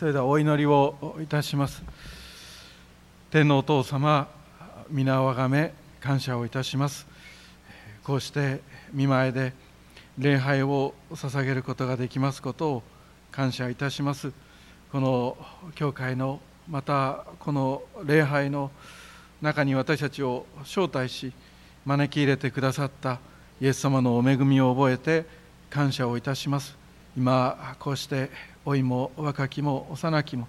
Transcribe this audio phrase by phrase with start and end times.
[0.00, 1.82] それではお祈りをいたします。
[3.30, 4.28] 天皇お父様
[4.88, 7.06] 皆をあがめ感謝をいたします。
[8.02, 8.62] こうして
[8.94, 9.52] 見舞いで
[10.16, 12.82] 礼拝を捧げることができますことを
[13.30, 14.32] 感謝いたします。
[14.90, 15.36] この
[15.74, 18.70] 教会のまたこの礼拝の
[19.42, 21.30] 中に私たちを招待し
[21.84, 23.20] 招き入れてくださった
[23.60, 25.26] イエス様のお恵みを覚えて
[25.68, 26.79] 感謝をいたします。
[27.16, 28.30] 今こうして
[28.64, 30.48] 老いも若きも幼きも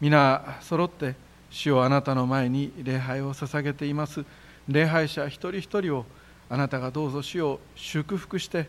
[0.00, 1.14] 皆揃って
[1.50, 4.24] 主をあなたの前に礼拝を捧げています。
[4.68, 6.06] 礼拝者一人一人を
[6.48, 8.68] あなたがどうぞ主を祝福して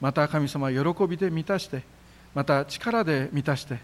[0.00, 1.82] また神様喜びで満たして
[2.34, 3.78] また力で満たして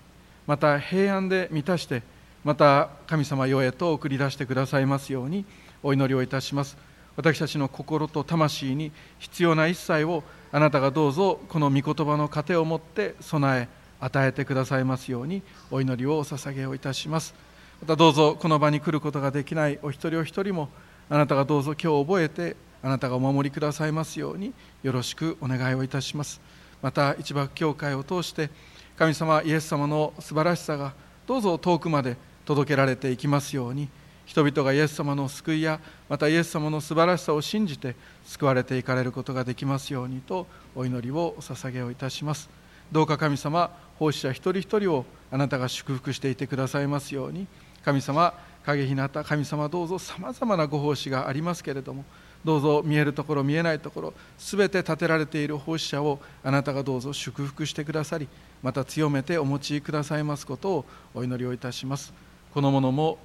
[0.46, 2.02] また平安で満たして
[2.44, 5.44] また神様世へと送り出してくださいますように
[5.82, 6.76] お祈りをいたします。
[7.20, 13.68] 私たちの心と魂に必要な一切をあなたがどうぞこの御言葉の糧をもって備え
[14.00, 17.34] 与えてくださいますようにお祈りをお捧げをいたします。
[17.82, 20.70] またどうぞこの場に来ることができないお一人お一人も
[21.10, 26.40] あなたがどうぞ今日覚えてあなたがお守りくださいますようによろしくお願いをいたします。
[26.80, 28.48] また一幕教会を通して
[28.96, 30.94] 神様イエス様の素晴らしさが
[31.26, 33.90] どうぞ遠くまで届けられていきますように
[34.30, 42.48] 人々がイエス様の救いやまたイエス様の素晴らしさを信じて救われていかれることができますようにとお祈りをお捧げをいたします。
[42.92, 47.48] どうか神様奉仕者一人一人をあなたが祝福していてくださいますように。
[47.84, 48.32] 神様
[48.66, 52.04] 影ひなた神様どうぞさまざまなご奉仕がありますけれども
[52.44, 58.28] どうぞ見えるところ見えないところすべて立てられている奉仕者をあなたがどうぞ祝福してくださり
[58.62, 62.29] また強めてお持ちくださいますことをお祈りをいたします。
[62.52, 63.18] この者も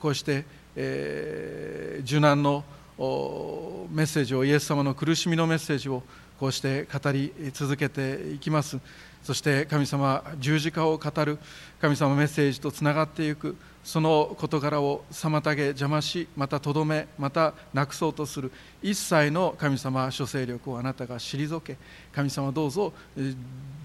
[0.00, 0.44] こうして、
[0.74, 2.64] えー、受難の
[2.98, 6.02] メッセージをイエス様の苦しみのメッセージを
[6.40, 8.78] こうして語り続けていきます。
[9.22, 11.38] そして神様十字架を語る
[11.80, 18.50] 神様メッセージとつながっていくその事柄を妨げ邪魔しまたとどめまたなくそうとする
[18.82, 21.76] 一切の神様諸勢力をあなたが退け
[22.12, 22.92] 神様どうぞ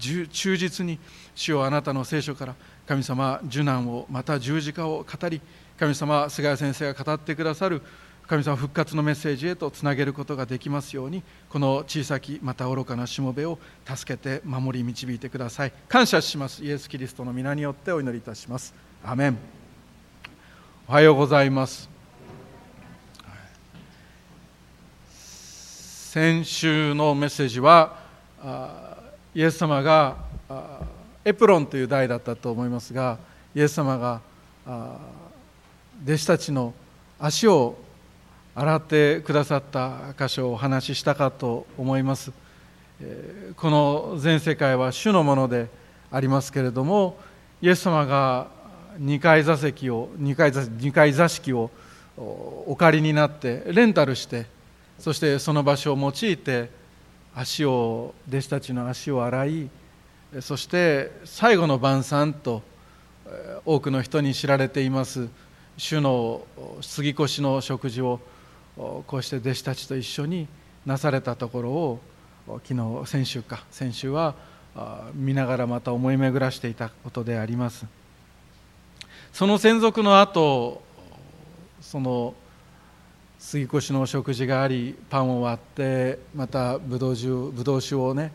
[0.00, 0.98] 忠実に
[1.34, 2.54] 主をあなたの聖書から
[2.88, 5.42] 神様受難をまた十字架を語り
[5.78, 7.82] 神様菅谷先生が語ってくださる
[8.26, 15.72] 神様復活のメッセージへとつなげることができますようにこの小さきまた愚かなしもべを助けて守り導いてください。
[15.86, 16.64] 感謝します。
[16.64, 18.74] イエス・キリストの皆によってお祈りいたします。
[19.04, 19.38] アメン。
[20.86, 21.88] おはようございます。
[25.10, 27.98] 先週のメッセージは
[29.34, 30.16] イエス様が
[31.24, 33.18] エプロンという題だったと思いますが
[33.54, 34.20] イエス様が
[36.04, 36.74] 弟子たちの
[37.18, 37.76] 足を
[38.54, 42.32] 洗ってくださった箇所をお話ししたかと思います。
[43.56, 45.68] この全世界は主のもので
[46.10, 47.16] ありますけれども
[47.62, 48.48] イエス様が
[49.00, 51.70] 2階座席を2階座2階座敷を
[52.16, 54.46] お借りになってレンタルして
[54.98, 56.70] そしてその場所を用いて
[57.34, 59.70] 足を弟子たちの足を洗い
[60.42, 62.62] そして最後の晩餐と
[63.64, 65.28] 多くの人に知られています
[65.78, 66.42] 主の
[66.82, 68.20] 杉越の食事を
[68.76, 70.46] こうして弟子たちと一緒に
[70.84, 72.00] なされたところを
[72.66, 74.34] 昨日先週か先週は
[75.14, 77.86] 見ながらまた思い巡らしていたことであります。
[79.32, 80.82] その専属の後
[81.80, 82.34] その
[83.38, 88.32] 杉越の食事がありパンを割ってまたぶどう酒ぶどう酒をね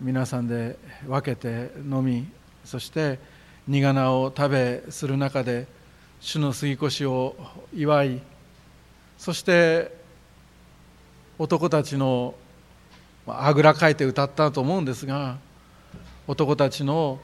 [0.00, 2.26] 皆さんで分けて飲み
[2.64, 3.18] そして
[3.66, 5.66] 苦菜を食べする中で
[6.20, 7.34] 主の杉越しを
[7.74, 8.20] 祝い
[9.16, 9.96] そして
[11.38, 12.34] 男たちの
[13.26, 15.38] あぐらかいて歌ったと思うんですが
[16.26, 17.18] 男たちの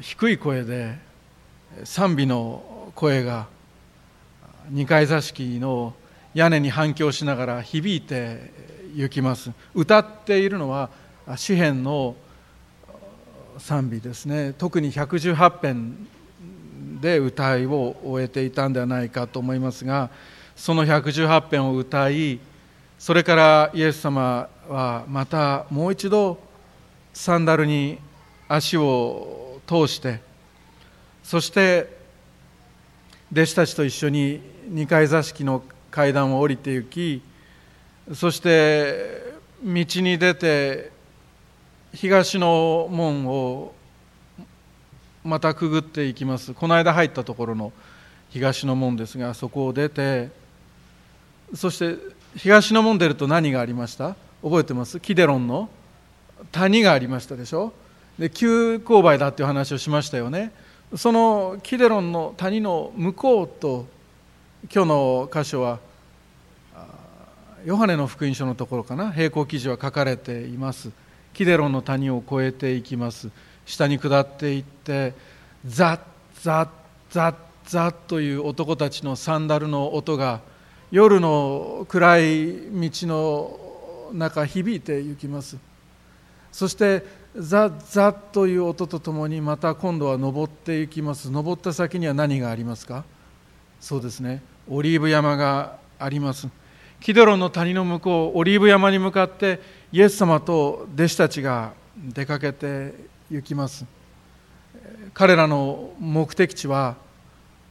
[0.00, 0.98] 低い声で
[1.84, 3.46] 賛美の声が
[4.72, 5.94] 2階座敷の
[6.34, 8.52] 屋根に反響しながら響いて
[8.94, 9.50] 行きます。
[9.74, 10.90] 歌っているのは
[11.36, 12.16] 詩篇の
[13.58, 14.54] 賛美ですね。
[14.56, 16.08] 特に118編
[17.00, 20.10] で歌いを終えていたんではないかと思いますが
[20.56, 22.40] その118編を歌い
[22.98, 26.38] それからイエス様はまたもう一度
[27.12, 27.98] サンダルに
[28.48, 30.20] 足を通して
[31.22, 31.96] そして
[33.30, 37.22] 弟子たちと一緒に2階座敷の階段を降りて行き
[38.14, 40.90] そして道に出て
[41.94, 43.74] 東の門を
[45.24, 46.54] またくぐっていきます。
[46.54, 47.72] この間入ったところの
[48.30, 50.30] 東の門ですがそこを出て
[51.54, 51.96] そして
[52.36, 54.16] 東の門出ると何がありました？
[54.42, 55.00] 覚えてます？
[55.00, 55.68] キデロンの
[56.52, 57.72] 谷がありましたでしょ？
[58.18, 60.52] で急勾配だっていう話をしましたよね。
[60.94, 63.86] そのキデロンの谷の向こうと
[64.72, 65.80] 今日の箇所は
[67.64, 69.06] ヨハネの福音書のところかな？
[69.06, 70.90] 並行記事は書かれています。
[71.38, 73.30] キデロンの谷を越えていきます。
[73.64, 75.14] 下に下っていって
[75.64, 76.00] ザッ
[76.42, 76.68] ザッ
[77.10, 80.40] ザッザッという男たちのサンダルの音が
[80.90, 85.58] 夜の暗い道の中響いて行きます。
[86.50, 87.04] そして
[87.36, 91.30] ザッザッという音とともにまた今度は登っていきます。
[91.30, 93.04] 登った先には何がありますか？
[93.78, 94.42] そうですね。
[94.68, 96.48] オリーブ山があります。
[97.00, 102.92] キドロンの谷の向こうオリーブ山に向かってイエス様と弟子たちが出かけて
[103.30, 103.86] 行きます。
[105.14, 106.96] 彼らの目的地は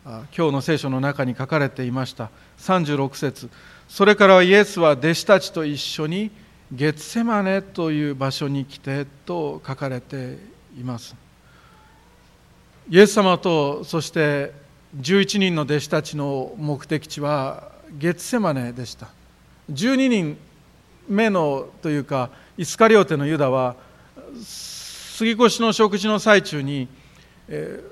[0.03, 2.31] 今日の聖書の中に書かれていました。
[2.57, 3.49] 36節。
[3.87, 6.31] それからイエスは弟子たちと一緒に
[6.71, 10.39] ゲツセマネという場所に来てと書かれて
[10.75, 11.15] います。
[12.89, 14.53] イエス様とそして
[14.99, 19.07] 11人の弟子たちの目的地はゲツセマネでした。
[19.71, 20.37] 12人
[21.07, 23.75] 目のというかイスカリオテのユダは
[24.39, 26.87] 杉越の食事の最中に、
[27.47, 27.83] え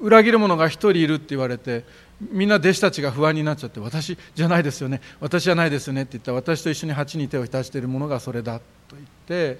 [0.00, 1.84] ー、裏切る者が一人いるって言われて
[2.20, 6.30] みんな弟子たちが不安になっちゃって私じゃないですよね私じゃないですよねって言った。
[6.30, 9.58] ら私と一緒に鉢に手を浸している者がそれだと言って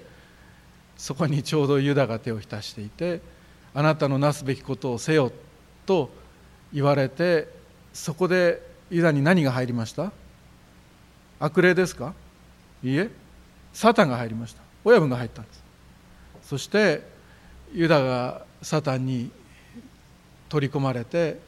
[0.96, 3.20] そこにちょうどユダが手を浸していて
[3.74, 5.32] あなたのなすべきことをせよ
[5.84, 6.10] と
[6.72, 7.48] 言われて
[7.92, 10.12] そこでユダに何が入りました？
[11.40, 12.14] 悪霊ですか？
[12.84, 13.10] いいえ
[13.72, 14.62] サタンが入りました。
[14.84, 15.64] 親分が入ったんです。
[16.42, 17.02] そして
[17.72, 19.30] ユダがサタンに
[20.48, 21.40] 取り込まれて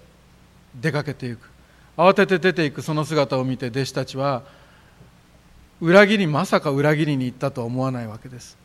[0.75, 1.51] 出かけていく。
[1.97, 4.43] 慌てて出ていくその姿を見て弟子たちは
[5.81, 8.57] 裏切りまさか裏切りに行ったとは思わないわけです。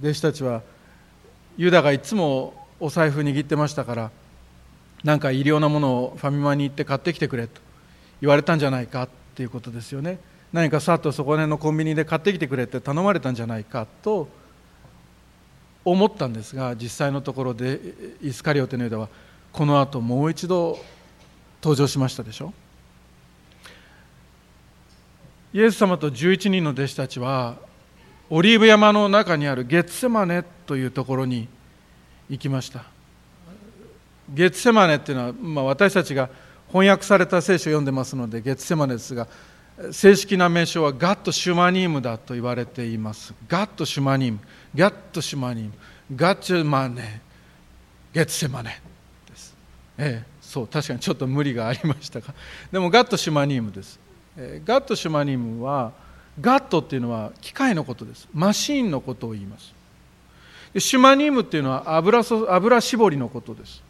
[0.00, 0.62] 弟子たちは
[1.56, 4.10] ユダがいつもお財布握ってましたから
[5.02, 7.60] なんか異量なものをファミマに行って買ってきてくれと
[8.20, 10.18] 言われたんじゃないかっていうことですよね。
[10.54, 14.28] 何かさっとそこら辺のコンビニで買ってきてくれって頼まれたんじゃないかと
[15.84, 17.80] 思ったんですが実際のところで
[18.22, 19.08] イスカリオテのユダは
[19.52, 20.78] この後もう一度
[21.60, 22.54] 登場しましたでしょ？
[25.52, 27.56] イエス様と11人の弟子たちは
[28.30, 31.48] オリーブ山の中にあるゲッセマネというところに
[32.30, 32.84] 行きました。
[34.32, 36.30] ゲッセマネっていうのは、まあ、私たちが
[36.68, 39.26] 翻訳された聖書を読んでますのでゲッセマネですが
[39.92, 43.34] 正式な名称はガット・シュマニームだと言われています。
[43.48, 44.38] ガット・シュマニーム。
[44.74, 45.72] ガット・シュマニーム。
[46.14, 47.20] ガッチュマネ。
[48.12, 48.80] ゲッセマネ。
[49.28, 49.54] です。
[49.98, 52.32] ええそう確かにちょっと無理がありましたが
[52.70, 53.98] でもガット・シュマニームです、
[54.36, 55.92] えガット・シュマニームは
[56.40, 58.28] ガットっていうのは機械のことです。
[58.32, 59.74] マシーンのことを言います。
[60.72, 63.82] でシュマニームっていうのは油そ油絞りのことです。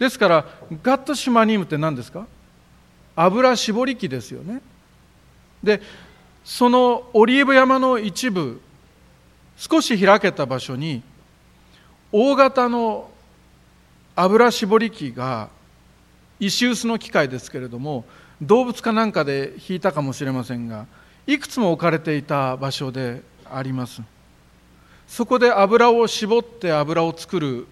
[0.00, 0.44] ですから
[0.82, 2.26] ガットシュマニームって何ですか？
[3.14, 4.60] 油絞り機ですよね。
[5.62, 5.80] で
[6.44, 8.60] そのオリーブ山の一部
[9.56, 11.02] 少し開けた場所に
[12.10, 13.10] 大型の
[14.16, 15.48] 油絞り機が
[16.40, 18.04] 石臼の機械ですけれども
[18.40, 20.86] 動物かなんかで引いたかもしれませんが
[21.26, 24.02] いくつも置かれていた場所であります。
[25.06, 27.66] そこで油を絞って油を作る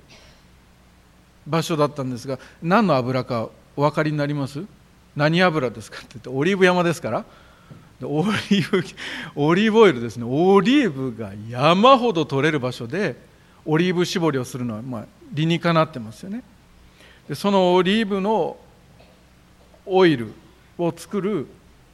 [1.47, 4.63] 場所だったんですが何の油かお分かりになります？
[5.17, 7.25] 何油ですかって言ってオリーブ山ですから。
[8.03, 8.85] オリーブ
[9.37, 10.25] オリーブオイルですね。
[10.27, 13.17] オリーブが山ほど取れる場所で
[13.67, 16.43] オリーブ絞りをするのは、まあ、理にかなってますよね。
[17.29, 18.57] でそのオリーブの
[19.87, 20.33] オイル
[20.79, 21.47] を作る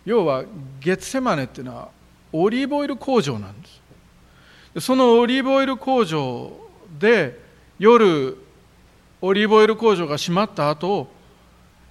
[0.05, 0.45] 要は
[0.81, 1.89] ゲツセマネっていうのは
[2.33, 3.81] オリーブオイル工場なんです。
[4.75, 6.53] でそのオリーブオイル工場
[6.99, 7.39] で
[7.79, 8.39] 夜
[9.21, 11.09] オリーブオイル工場が閉まった後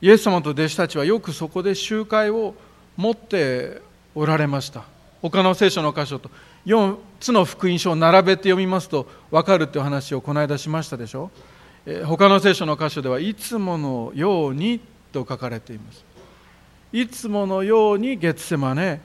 [0.02, 2.54] イエス様と弟子たちはよくそこで集会を
[2.96, 3.82] 持って
[4.16, 4.84] おられました。
[5.22, 6.30] 他の聖書の箇所と
[6.66, 11.32] 4つの福音書を並べて読みますと分かるという話をこの間しましたでしょ？
[12.06, 14.80] 他の聖書の箇所ではいつものように
[15.12, 16.04] と書かれています。
[16.94, 19.02] いつものように月セマネ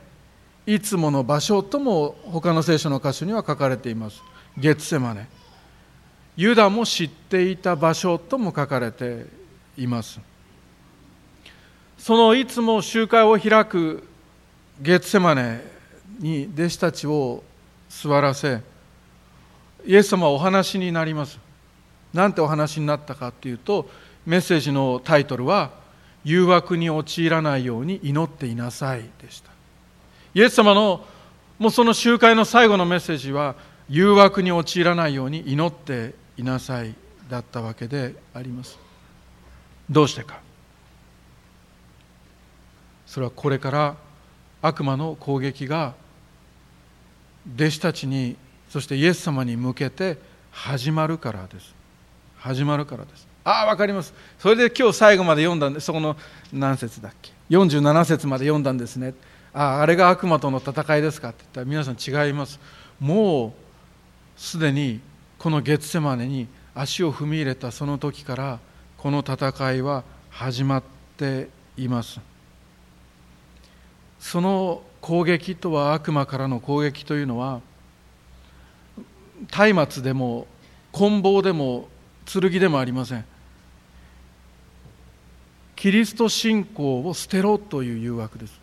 [0.67, 4.23] いつもの場所とも他の聖書の箇所には書かれています。
[4.57, 5.29] 月セマネ
[6.37, 9.27] ユダも知っていた場所とも書かれて
[9.77, 10.21] います。
[11.99, 14.05] そのいつも集会を開く
[14.81, 15.61] ゲッツェマネ
[16.21, 17.45] に弟子たちを
[17.91, 18.61] 座らせ
[19.85, 21.39] イエス様はお話になります。
[22.13, 23.89] なんてお話になったかというと
[24.27, 25.71] メッセージのタイトルは
[26.25, 29.51] 「誘惑に陥らないように祈っていなさい」でした。
[30.35, 31.05] イエス様の
[31.59, 33.55] もうその集会の最後のメッセージは
[33.89, 36.95] 誘惑に陥らないように祈っていなさい
[37.29, 38.79] だったわけであります。
[39.91, 40.41] どうしてか。
[43.07, 43.97] それはこれから
[44.63, 45.95] 悪魔の攻撃が
[47.57, 48.37] 弟子たちに
[48.69, 50.19] そしてイエス様に向けて
[50.51, 51.75] 始まるからです。
[52.39, 53.27] 始まるからです。
[53.45, 54.15] ああ分かります。
[54.39, 56.17] それで今日最後まで読んだんでそこの
[56.53, 59.15] 何節だっけ？47節まで読んだんですね。
[59.53, 62.61] あああれが悪魔との戦いですかって言ったら皆さん違います。
[63.01, 63.53] もう
[64.41, 65.01] すでに
[65.39, 68.59] このゲツセマネに足を踏み入れたその時から
[68.99, 70.83] この戦いは始まっ
[71.17, 72.21] ています。
[74.21, 77.61] その攻撃とは悪魔からの攻撃というのは
[79.51, 80.47] 松明でも
[80.93, 81.89] 棍棒でも
[82.27, 83.25] 剣でもありません。
[85.75, 88.61] キリスト信仰を捨てろという誘惑です。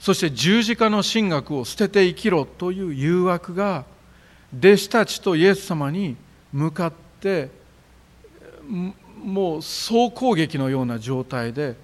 [0.00, 3.84] そして十字架の神学を捨てて生きろという誘惑が
[4.58, 6.16] 弟子たちとイエス様に
[6.52, 7.48] 向かって
[9.22, 11.76] もう総攻撃のような状態で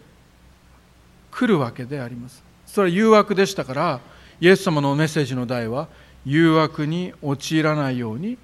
[1.31, 2.43] 来るわけであります。
[2.67, 4.01] それは誘惑でしたから
[4.41, 5.89] イエス様のメッセージの題は
[6.25, 8.39] 誘惑に陥らないように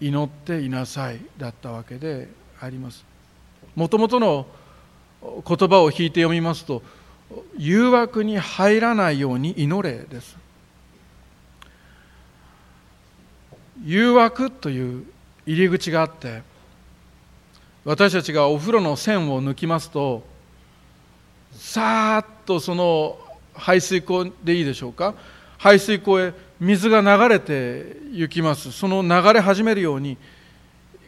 [0.00, 2.28] 祈っていなさいだったわけで
[2.60, 3.04] あります。
[3.74, 4.46] もともとの
[5.22, 6.82] 言葉を引いて読みますと
[7.56, 10.36] 誘惑に入らないように祈れです。
[13.84, 15.04] 誘惑という
[15.46, 16.42] 入り口があって
[17.84, 20.22] 私たちがお風呂の線を抜きますと
[21.52, 23.18] さーっとその
[23.54, 25.14] 排水溝でいいでしょうか？
[25.58, 28.72] 排水溝へ水が流れて行きます。
[28.72, 30.16] その流れ始めるように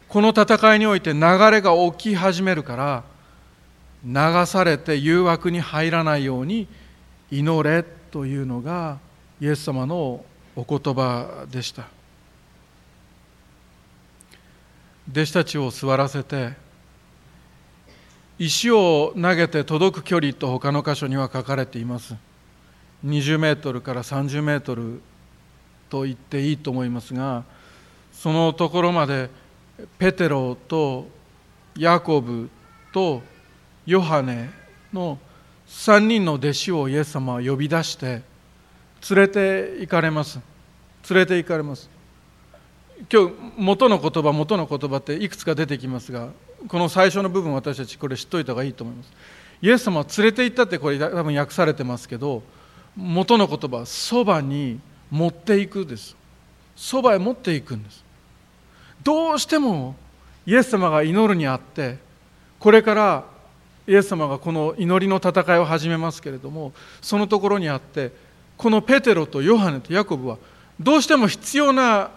[0.09, 1.21] この戦いにおいて流
[1.51, 3.05] れが起き始めるから
[4.05, 6.69] 流されて誘惑に入らないように
[7.31, 8.99] 祈れというのが
[9.41, 10.25] イエス様の
[10.55, 11.89] お言葉でした。
[15.11, 16.53] 弟子たちを座らせて
[18.38, 22.14] 石を投げて届く距離と他の箇所には書かれています。
[23.05, 25.00] 20メートルから30メートル
[25.91, 27.45] と言っていいと思いますが
[28.12, 29.29] そのところまで
[29.99, 31.07] ペテロと
[31.76, 32.49] ヤコブ
[32.93, 33.23] と
[33.85, 34.50] ヨハネ
[34.93, 35.19] の
[35.69, 38.23] 3人の弟子をイエス様は呼び出して
[39.11, 40.41] 連れて行かれます。
[41.11, 41.91] 連れて行かれます。
[43.13, 46.29] 今日元の言葉元の言葉っていくつか出てきますが
[46.69, 49.13] この最初の部分私たちこれ知っといた方がいいと思います。
[49.61, 52.43] イエス様は連れて行ったってこれ多分訳されてますけど
[52.97, 56.17] 元の言葉そばに持っていくです。
[56.77, 58.05] そばへ持っていくんです。
[59.03, 59.97] どうしても
[60.47, 61.99] イエス様が祈るにあって
[62.59, 63.25] これから
[63.87, 66.73] イエス様がこの祈りの戦いを始めますけれども
[67.03, 68.13] そのところにあって
[68.57, 70.39] このペテロとヨハネとヤコブは
[70.81, 72.11] どうしても必要な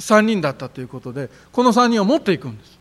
[0.00, 2.78] 3人だったということでこの3人を持っていくんです。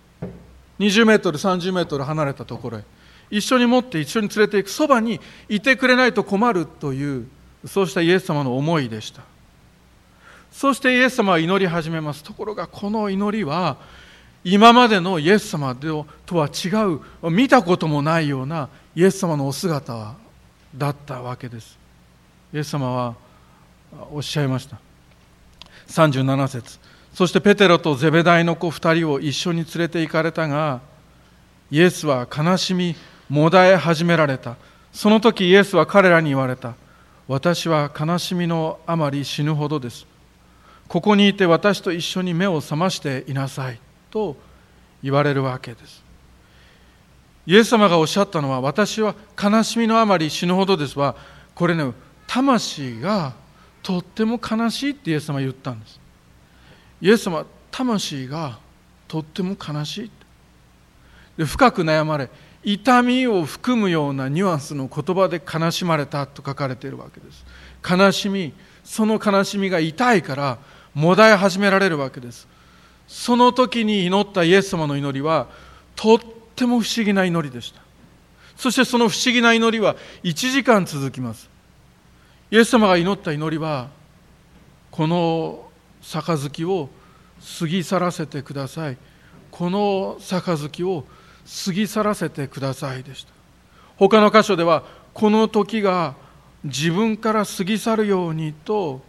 [0.79, 2.83] 20メートル30メートル離れたところへ。
[3.29, 7.27] 一緒に持って一緒に連れていくそばにいてくれないと困るという
[7.65, 9.21] そうしたイエス様の思いでした。
[10.51, 12.23] そしてイエス様は祈り始めます。
[12.23, 13.77] ところがこの祈りは
[14.43, 16.69] 今までのイエス様とは違
[17.25, 20.15] う見たこともないようなイエス様のお姿
[20.75, 21.77] だったわけです。
[22.53, 23.15] イエス様は
[24.11, 24.79] おっしゃいました。
[25.87, 26.79] 37節。
[27.13, 30.81] そしてペテロとゼベダイの子2人を一緒に連れて行かれたが
[31.71, 32.95] イエスは悲しみ
[33.29, 34.55] もだえ始められた。
[34.91, 36.73] その時イエスは彼らに言われた。
[37.27, 40.07] 私は悲しみのあまり死ぬほどです。
[40.87, 43.79] ここにいて私と一緒に目を覚ましていなさい。
[44.09, 44.35] と
[45.03, 46.03] 言われるわけです。
[47.45, 51.15] イエス様がおっしゃったのは私は悲しみのあまり死ぬほどですは
[51.55, 51.91] これね
[52.27, 53.33] 魂が
[53.81, 55.98] とっても悲しいってイエス様は言ったんです。
[57.01, 58.59] イエス様魂が
[59.07, 60.11] とっても悲しい。
[61.37, 62.29] で深く悩まれ
[62.63, 67.45] 痛みを含むようなニュアンスの言葉で悲しまれたと書かれているわけです。
[67.89, 68.53] 悲しみ
[68.83, 70.57] その悲しみが痛いから
[70.93, 72.47] もだえ始められるわけです。
[73.07, 75.47] その時に祈ったイエス様の祈りは
[75.95, 76.19] とっ
[76.55, 77.81] ても不思議な祈りでした。
[78.57, 81.49] そしてその不思議な祈りは1時間続きます。
[82.51, 83.87] イエス様が祈った祈りは
[84.91, 85.68] この
[86.11, 86.89] 杯を
[87.59, 88.97] 過ぎ去らせてください。
[89.51, 91.05] この杯を
[91.65, 93.31] 過ぎ去らせてくださいでした。
[93.97, 96.15] 他の箇所ではこの時が
[96.63, 99.01] 自分から過ぎ去るようにと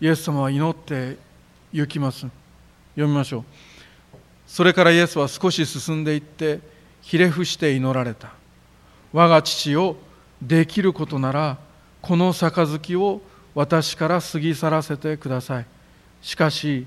[0.00, 1.16] イエス様は祈って
[1.72, 2.26] 行きます。
[2.94, 3.44] 読みましょう。
[4.46, 6.60] それからイエスは少し進んでいって
[7.00, 8.32] ひれ伏して祈られた。
[9.12, 9.96] 我が父を
[10.42, 11.58] できることなら
[12.02, 13.22] この杯を
[13.54, 15.66] 私から過ぎ去らせてください。
[16.24, 16.86] しかし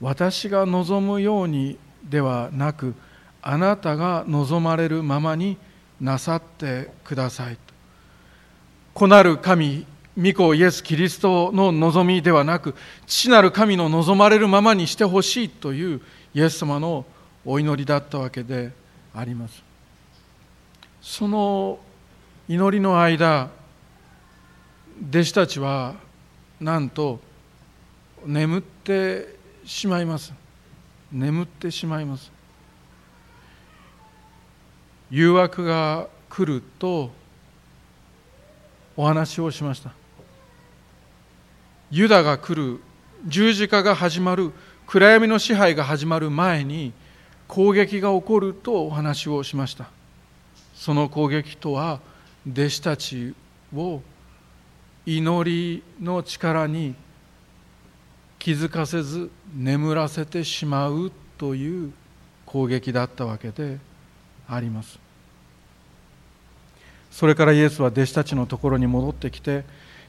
[0.00, 2.94] 私が望むようにではなく
[3.42, 5.58] あなたが望まれるままに
[6.00, 7.56] なさってください。
[7.56, 7.60] と
[8.94, 9.86] 子なる神
[10.18, 12.74] 御子イエス・キリストの望みではなく
[13.06, 16.00] 父なる神の望まれるままにしてほしいという
[16.32, 17.04] イエス様の
[17.44, 18.72] お祈りだったわけで
[19.14, 19.62] あります。
[21.02, 21.78] その
[22.48, 23.50] 祈りの間
[25.10, 25.96] 弟子たちは
[26.58, 27.20] なんと
[28.24, 30.32] 眠ってしまいます。
[31.12, 32.30] 眠ってしまいます。
[35.10, 37.10] 誘惑が来ると
[38.96, 39.92] お話をしました。
[41.90, 42.80] ユダが来る
[43.26, 44.52] 十字架が始まる
[44.86, 46.92] 暗闇の支配が始まる前に
[47.48, 49.90] 攻撃が起こるとお話をしました。
[50.74, 52.00] その攻撃とは
[52.50, 53.34] 弟子たち
[53.74, 54.00] を
[55.04, 56.94] 祈りの力に
[58.40, 61.92] 気づかせず眠らせてしまうという
[62.46, 63.78] 攻撃だったわけで
[64.48, 64.98] あります。
[67.10, 69.64] それからイエスは弟子たちのところに戻ってきて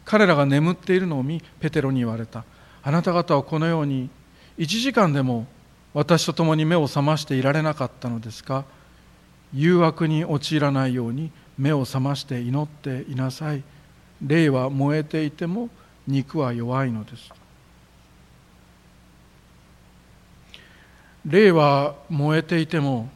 [0.06, 2.46] 彼らが眠っているのを見ペテロに言われた。
[2.82, 4.10] あなた方はこのように
[4.58, 5.46] 1時間でも
[5.94, 8.64] 私と共に目を覚ましていられなかったのですか？
[9.54, 13.64] 誘惑に陥らないように目を覚まして祈っていなさい。
[14.26, 15.70] 霊は燃えていても
[16.08, 17.30] 肉は弱いのです。
[21.26, 23.10] 霊は燃えていても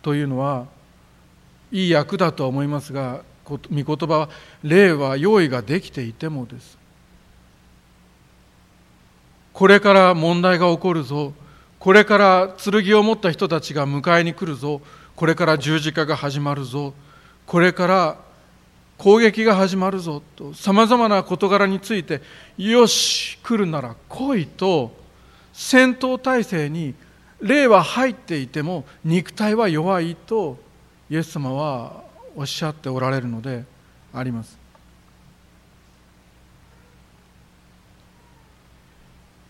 [0.00, 0.66] というのは
[1.70, 4.28] いい訳だとは思いますが御言葉は
[4.62, 6.78] 霊は用意ができていてもです。
[9.52, 11.34] これから問題が起こるぞ。
[11.78, 14.80] これから剣を持った人たちが迎えに来るぞ。
[15.14, 16.94] これから十字架が始まるぞ。
[17.44, 18.16] これから
[18.96, 20.22] 攻撃が始まるぞ。
[20.36, 22.22] とさまざまな事柄について
[22.56, 24.92] よし来るなら来いと
[25.52, 26.94] 戦闘態勢に
[27.42, 30.58] 霊は入っていても肉体は弱いと
[31.10, 32.04] イエス様は
[32.36, 33.64] おっしゃっておられるので
[34.14, 34.58] あります。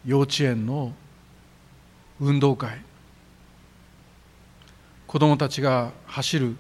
[0.05, 0.93] 幼稚園の
[2.19, 2.81] 運動会。
[5.07, 6.57] 子どもたちが走る。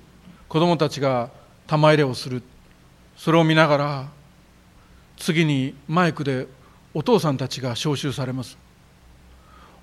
[0.48, 1.30] 子どもたちが
[1.66, 2.42] 玉入れをする。
[3.16, 4.08] それを見ながら
[5.16, 6.46] 次にマイクで
[6.94, 8.61] お父さんたちが招集されます。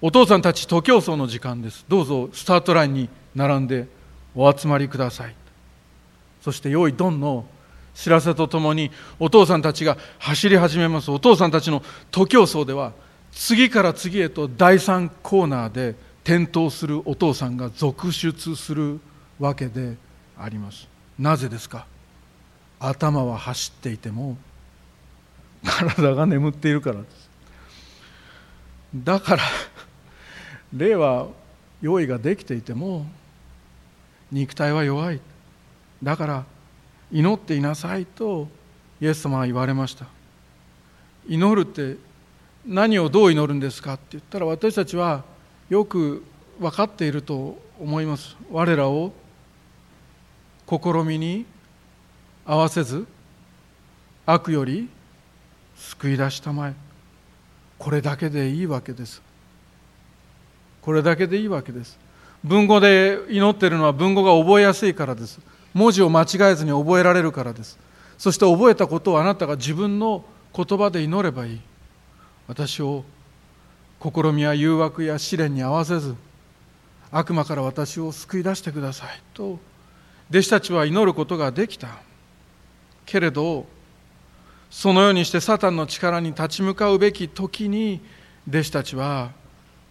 [0.02, 1.84] お父さんたち徒競走の時間です。
[1.90, 3.88] どうぞスタートラインに並んで
[4.34, 5.36] お集まりください。
[6.42, 7.46] そして用意ドンの
[7.94, 11.12] 知らせとともにお父さんたちが走り始めます。
[11.12, 12.94] お父さんたちの徒競走では
[13.34, 19.02] 次から次へと第3コーナーで転倒するお父さんが続出する
[19.38, 19.98] わけで
[20.38, 20.88] あります。
[21.18, 21.86] なぜですか？
[22.80, 24.38] 頭は走っていても
[25.66, 27.30] 体が眠っているからです。
[28.96, 29.44] だから
[30.74, 31.28] 霊は
[31.82, 33.06] 用意ができていても
[34.32, 35.20] 肉体は弱い。
[36.04, 36.46] だから
[37.12, 38.48] 祈っていなさいと
[39.02, 40.06] イエス様は言われました。
[41.28, 41.98] 祈るって
[42.66, 45.24] 何をどう祈るんですかって言ったら私たちは
[45.70, 46.24] よく
[46.60, 48.36] 分かっていると思います。
[48.52, 49.14] 我らを
[50.68, 51.46] 試みに
[52.46, 53.08] 合わせず
[54.26, 54.90] 悪より
[55.76, 56.74] 救い出したまえ。
[57.78, 59.22] これだけでいいわけです。
[60.82, 61.98] これだけでいいわけです。
[62.44, 65.40] 文語で祈っているのは文語が覚えやすいからです。
[65.74, 67.78] 文字を間違えずに覚えられるからです。
[68.18, 70.24] そして覚えたことをあなたが自分の
[70.56, 71.62] 言葉で祈ればいい。
[72.48, 73.04] 私を
[74.02, 76.16] 試みや誘惑や試練に合わせず
[77.12, 79.60] 悪魔から私を救い出してくださいと
[80.30, 81.90] 弟子たちは祈ることができた。
[83.06, 83.66] けれど
[84.70, 88.02] そのようにしてサタンの力に立ち向かうべき時に
[88.48, 89.32] 弟子たちは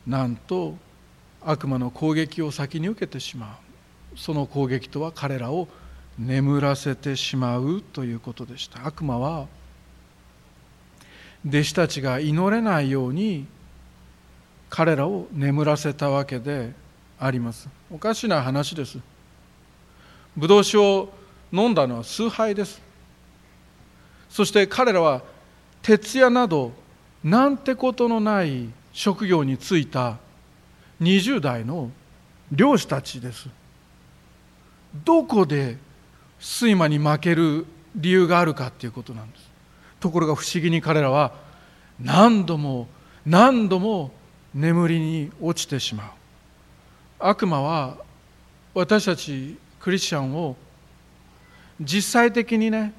[0.08, 0.74] なんと
[1.44, 3.58] 悪魔の攻撃を先に受けてしま
[4.14, 4.18] う。
[4.18, 5.68] その攻撃とは彼らを
[6.18, 8.86] 眠らせてしまうということでした。
[8.86, 9.46] 悪魔は
[11.46, 13.46] 弟子たちが祈れないように
[14.70, 16.72] 彼らを眠らせたわけで
[17.20, 17.68] あります。
[17.90, 18.98] おかしな話です。
[20.36, 21.12] ブドウ酒を
[21.52, 22.80] 飲んだのは崇拝です。
[24.30, 25.22] そして彼らは
[25.82, 26.72] 徹夜など
[27.22, 30.18] なんてことのない職業に就いた
[31.00, 31.90] 20代の
[32.50, 33.48] 漁師たちです。
[35.04, 35.76] どこで
[36.40, 39.50] 睡魔に負ける理由があるかっていうことなんです。
[40.00, 41.32] ところが不思議に彼らは
[42.00, 42.88] 何度も
[43.26, 44.12] 何度も
[44.54, 46.10] 眠りに落ちてしまう。
[47.18, 47.96] 悪魔は
[48.74, 50.56] 私たちクリスチャンを
[51.80, 52.92] 実際的にね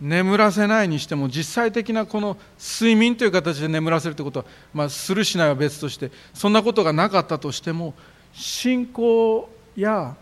[0.00, 7.94] 眠らせないにしても実際的なこの睡眠という形で眠らせるということは、まあ、するしないは別としてそんなことがなかったとしても
[8.32, 10.16] 信仰や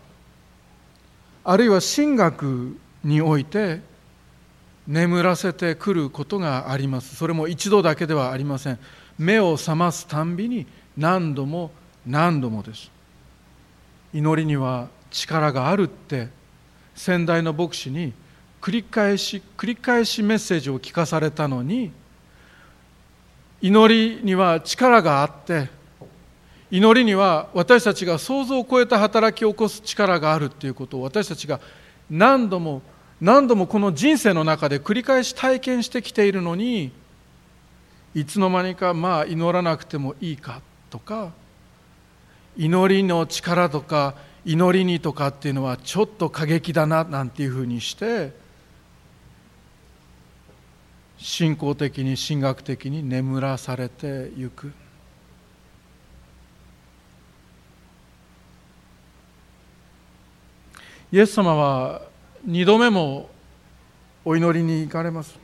[1.43, 3.81] あるいは神学において
[4.85, 8.79] 眠らせてくることがありますそれも一度だけではありません。
[9.19, 10.65] 目を覚ますたんびに
[10.97, 11.71] 何度も
[12.07, 12.89] 何度もです。
[14.13, 16.29] 祈りには力があるって
[16.95, 18.13] 先代の牧師に
[18.61, 21.91] 繰り返し繰り返しメッセージを聞かされたのに
[23.61, 25.69] 祈りには力があって
[26.71, 31.59] 祈りには私たちが想像を超えた働きを起こす力があるっていうことを私たちが
[32.09, 32.81] 何度も
[33.19, 36.91] 何度もこの人生の中で繰り返し体験してきているのに
[38.15, 41.31] いつの間にかまあ祈らなくてもいいかとか
[42.57, 48.31] 祈りの力とか祈りにとかっていうのはちょっと過激だななんていうふうにして
[51.21, 54.71] 信仰的に神学的に眠らされてゆく。
[61.11, 62.03] イエス様は
[62.45, 63.29] 二度目も
[64.23, 65.37] お祈りに行かれます。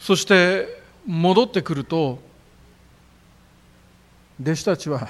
[0.00, 0.66] そして
[1.06, 2.18] 戻ってくると
[4.40, 5.08] 弟子たちは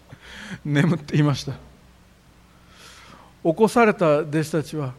[0.62, 1.52] 眠っていました。
[3.42, 4.92] 起こされた弟子たちは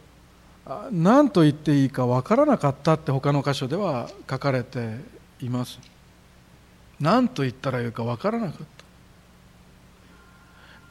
[0.90, 4.96] 何と言っていいか分からなかったって他の箇所では書かれて
[5.40, 5.78] います。
[7.00, 8.66] 何と言ったらよいか分からなかっ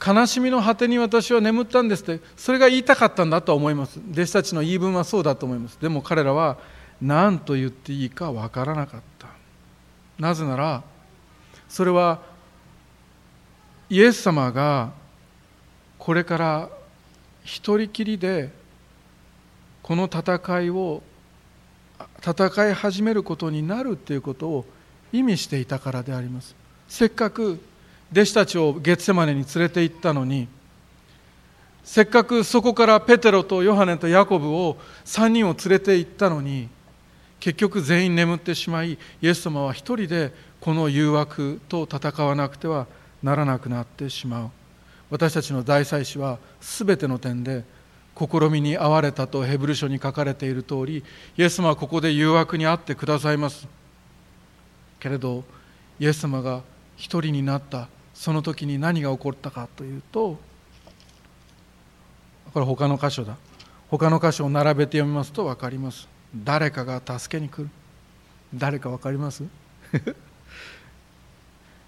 [0.00, 0.12] た。
[0.12, 4.00] 悲しみの果てに私は眠ったんですってそれが言いたかったんだと思います。
[4.12, 5.78] 弟子たちの言い分はそうだと思います。
[5.80, 6.58] でも彼らは
[7.00, 9.28] 何と言っていいか分からなかった。
[10.18, 10.82] なぜなら
[11.68, 12.20] それは
[13.88, 14.90] イエス様が
[15.98, 16.68] これから
[17.44, 18.57] 一人きりで
[19.88, 21.02] この戦いを
[22.20, 24.66] 戦い始めることになるということを
[25.14, 26.54] 意味していたからであります。
[26.88, 27.58] せっかく
[28.12, 30.46] 弟子たちをゲッセマネに連れて行ったのに
[31.84, 36.68] せっかくそこからペテロとヨハネとヤコブを3人を連れて行ったのに
[37.40, 42.86] 結局全員眠ってしまいイエス様は一人でこの誘惑と戦わなくては
[43.22, 44.50] ならなくなってしまう。
[45.08, 47.64] 私たちの大祭司は全ての点で
[48.18, 51.04] 試みに遭われたとヘブル書に書かれている通り
[51.36, 53.66] イエス様はここで誘惑にあってくださいます。
[54.98, 55.44] けれど
[56.00, 56.62] イエス様が
[56.96, 60.38] 一人になったその時に何が起こったかというと
[62.52, 63.36] これ他の箇所だ。
[63.90, 66.08] 他の箇所を並べて読みますと分かります。
[66.34, 67.70] 誰かが助けに来る。
[68.54, 69.44] 誰か分かります？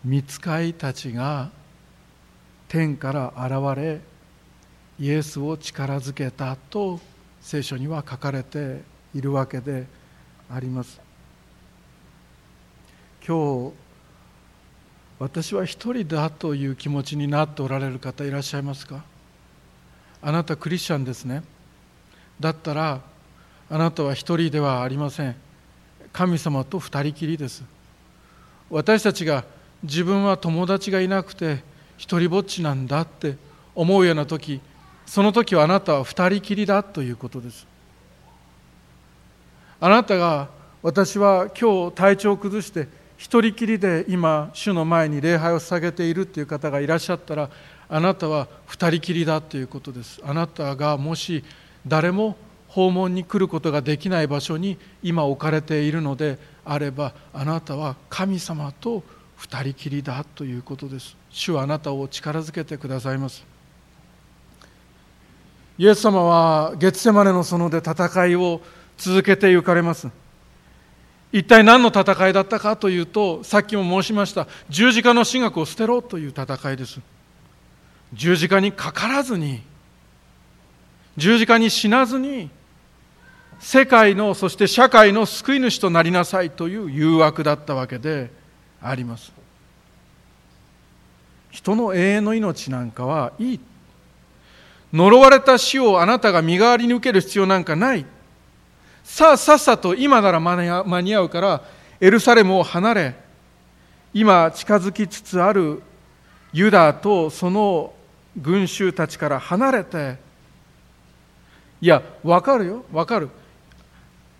[0.04, 1.50] 見つかいたちが
[2.68, 4.00] 天から現れ
[5.00, 7.00] イエスを力づけたと
[7.40, 8.82] 聖書には書かれて
[9.14, 9.86] いるわけで
[10.52, 11.00] あります。
[13.26, 13.72] 今日
[15.18, 19.02] 私は一人だという気持ちになっておられる方いらっしゃいますか？
[20.20, 21.42] あなたクリスチャンですね。
[22.38, 23.00] だったら
[23.70, 25.34] あなたは一人ではありません。
[26.12, 27.64] 神様と二人きりです。
[28.68, 29.44] 私たちが
[29.82, 31.62] 自分は友達がいなくて
[31.96, 33.36] 一りぼっちなんだって
[33.74, 34.60] 思うような時
[35.10, 37.66] その時はあなたは二人きりだということです。
[39.80, 40.48] あなたが
[40.84, 47.50] 私は今日体調を崩して一人きりで今主の前に礼拝を捧げているという方がいらっしゃったら
[47.88, 50.20] あなたは二人きりだということです。
[50.22, 51.42] あなたがもし
[51.84, 52.36] 誰も
[52.68, 59.02] 訪問に来ることができない場所に今置かれているのであればあなたは神様と
[59.34, 61.16] 二人きりだということです。
[61.30, 63.49] 主はあなたを力づけてくださいます。
[65.80, 68.60] イエス様はゲツセマネの園で戦いを
[68.98, 70.10] 続けて行かれます。
[71.32, 77.00] 一体何の戦いだったかというとさっきも申しました十字架の神学を捨てろという戦いです。
[78.12, 79.62] 十字架にかからずに
[81.16, 82.50] 十字架に死なずに
[83.58, 88.30] 世界のそして社会の救い主となりなさいという誘惑だったわけで
[88.82, 89.32] あります。
[91.50, 93.60] 人の永遠の命なんかはいい
[94.92, 98.04] 呪われた死をあなたが身代わりに受ける必要なんかない。
[99.04, 101.62] さあさっさと今なら間に合うから
[102.00, 103.14] エルサレムを離れ
[104.14, 105.82] 今近づきつつある
[106.52, 107.92] ユダとその
[108.36, 110.16] 群衆たちから離れて
[111.80, 113.30] いや分かるよ分かる。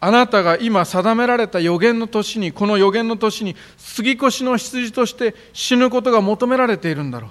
[0.03, 7.31] あなたが今定められた予言の年にこの予言の年に杉越の羊として死ぬことが求められているんだろう。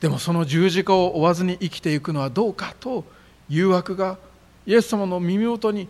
[0.00, 3.04] でもその十字架を追わずに生きていくのはどうかと
[3.48, 4.18] 誘惑が
[4.66, 5.88] イエス様の耳元に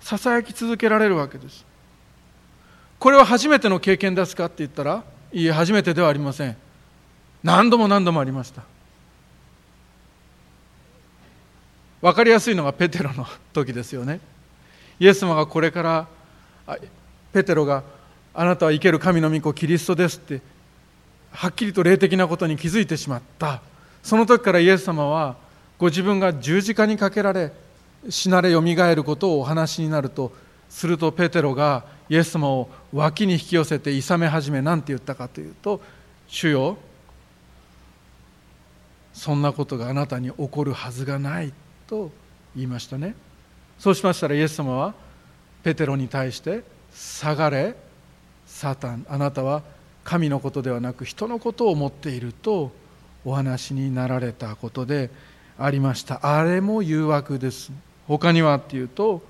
[0.00, 1.64] ささやき続けられるわけです。
[2.98, 6.56] これは初めての経験ですかって言ったらいえ初めてではありません。
[7.42, 8.62] 何度も何度もありました。
[12.00, 14.20] 分かりやすいのがペテロの時ですよね。
[15.00, 16.78] イエス様がこれから
[17.32, 17.82] ペテロが
[18.34, 20.40] あなたは生ける神の御子キリストですって
[21.30, 23.60] はっきりと霊的なことに気づいてしまった。
[24.02, 25.36] その時からイエス様は
[25.78, 27.52] ご自分が十字架にかけられ
[28.08, 30.32] 死なれよみがえることをお話になると
[30.68, 35.80] するとペテロがイエス様を脇に引き寄せていさめ始め何て言ったかというと
[36.26, 36.78] 「主よ
[39.12, 41.52] そんなことがあなたに起こるはずがない」
[41.86, 42.10] と
[42.54, 43.14] 言いましたね。
[43.78, 44.94] そうしましたらイエス様は
[45.62, 46.64] ペテロに対して
[46.94, 47.76] 「下がれ
[48.46, 49.62] サタンあなたは
[50.08, 52.72] 神のことではなく人のことを思っている」と
[53.26, 55.10] お話になられたことで
[55.58, 56.20] ありました。
[56.22, 57.70] あれも誘惑です。
[58.06, 59.20] 他にはっていうと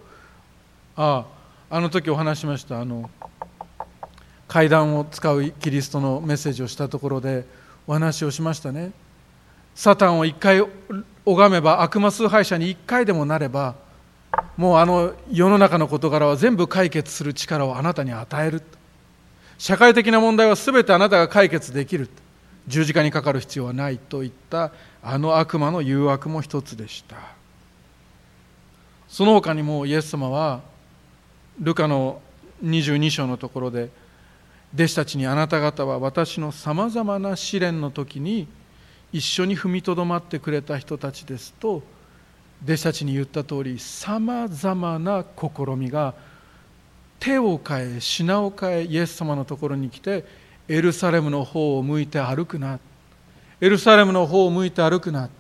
[0.95, 1.25] あ
[1.69, 3.11] ああの時お話しましたあの
[4.47, 7.45] 階段を使うキリストのメッセージをしたところで
[7.89, 8.93] お話をしましたね。
[9.75, 10.65] サタンを一回
[11.25, 13.75] 拝めば悪魔崇拝者に一回でもなれば
[14.57, 18.61] もうあの世の中の事柄は全部解決する力をあなたに与える。
[18.61, 18.78] と
[19.59, 22.09] 社会的な問題は全てあなたが解決できる。
[22.69, 24.73] 十字架にかかる必要はないといった。
[25.03, 27.17] あの悪魔の誘惑も一つでした。
[29.09, 30.61] その他にもイエス様は
[31.59, 32.21] ルカの
[32.63, 33.91] 22章のところで
[34.75, 38.47] 弟子たちにあなた方は私のさまざまな試練の時に
[39.13, 41.83] 一緒に踏みとどまってくれた人たちですと
[42.65, 46.15] 弟子たちに言った通りさまざまな試みが
[47.21, 50.25] 手を変え品を変えイエス様のところに来て
[50.69, 52.79] エルサレムの方を向いて歩くな。
[53.61, 55.31] エルサレムの方を向いて歩くな。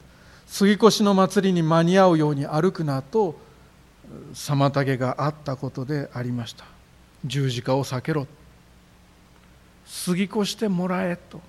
[0.47, 3.03] 杉越の祭りに間に合うように歩くな。
[3.03, 3.39] と
[4.33, 6.65] 妨げがあったことでありました。
[7.25, 8.27] 十字架を避けろ。
[10.07, 11.41] 過ぎ越してもらえと。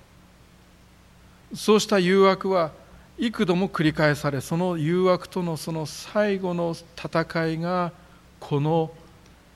[1.54, 2.70] そうした誘惑は
[3.18, 7.92] 幾度も繰り返されその誘惑とのその最後の戦いが
[8.38, 8.92] この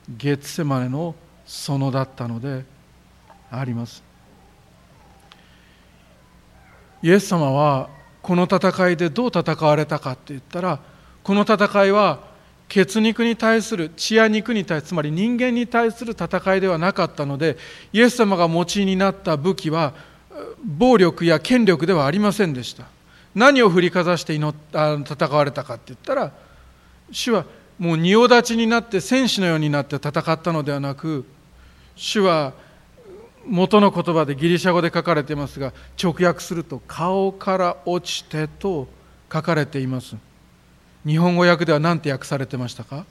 [0.09, 1.15] ゲッセマネの
[1.45, 2.63] 園だったので
[3.51, 4.03] あります。
[7.01, 7.89] イエス様は
[8.21, 10.79] この戦いでどう戦われたかって言ったら
[11.21, 12.19] この戦いは
[12.67, 17.57] 血肉に対する血や肉に対するつまり人間に対する戦いではなかったので
[17.93, 19.93] イエス様が用いになった武器は
[20.63, 22.85] 暴力や権力ではありませんでした。
[23.35, 26.31] 何を振りかざして祈あ戦われたかって言ったら
[27.11, 27.45] 主は
[27.77, 31.25] もう仁王立ちになって戦士のようになって戦ったのではなく
[31.95, 32.53] 主は
[33.45, 38.87] 元の言葉でギリシャ語で書かれていますが直訳すると顔から落ちてと
[39.31, 40.15] 書かれています。
[41.05, 43.05] 日本語訳では何て訳されてましたか？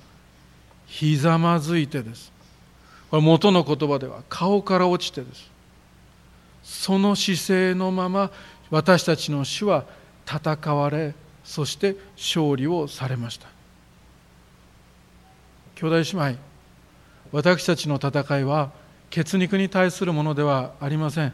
[0.86, 2.32] ひざまずいてです。
[3.10, 5.48] これ元の言葉では顔から落ちてです。
[6.64, 8.30] その姿勢のまま
[8.70, 9.84] 私たちの主は
[10.26, 13.53] 戦われそして勝利をされました。
[15.74, 16.38] 兄弟姉妹
[17.32, 18.70] 私たちの戦いは
[19.10, 21.32] 血肉に対するものではありません。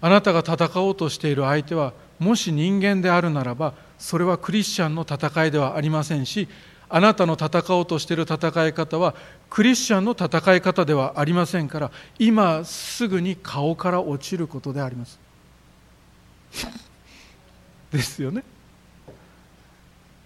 [0.00, 6.46] あなたが戦おうとしている相手はもし人間であるならばそれはクリスチャンの戦いではありませんし
[6.90, 9.14] あなたの戦おうとしている戦い方は
[9.48, 15.18] クリスチャンの戦い方ではありませんから今すぐに顔から落ちることであります。
[17.90, 18.44] ですよね。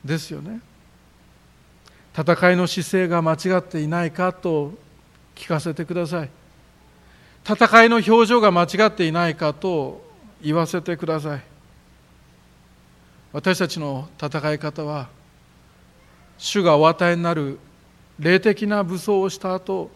[0.04, 0.60] ですよね。
[2.18, 4.72] 戦いの姿勢が間違っていないかと
[5.36, 6.30] 聞かせてください。
[7.48, 10.04] 戦いの表情が間違っていないかと
[10.42, 11.42] 言わせてください。
[13.32, 15.08] 私たちの戦い方は
[16.38, 17.60] 主がお与えになる
[18.18, 19.88] 霊的な武装をした後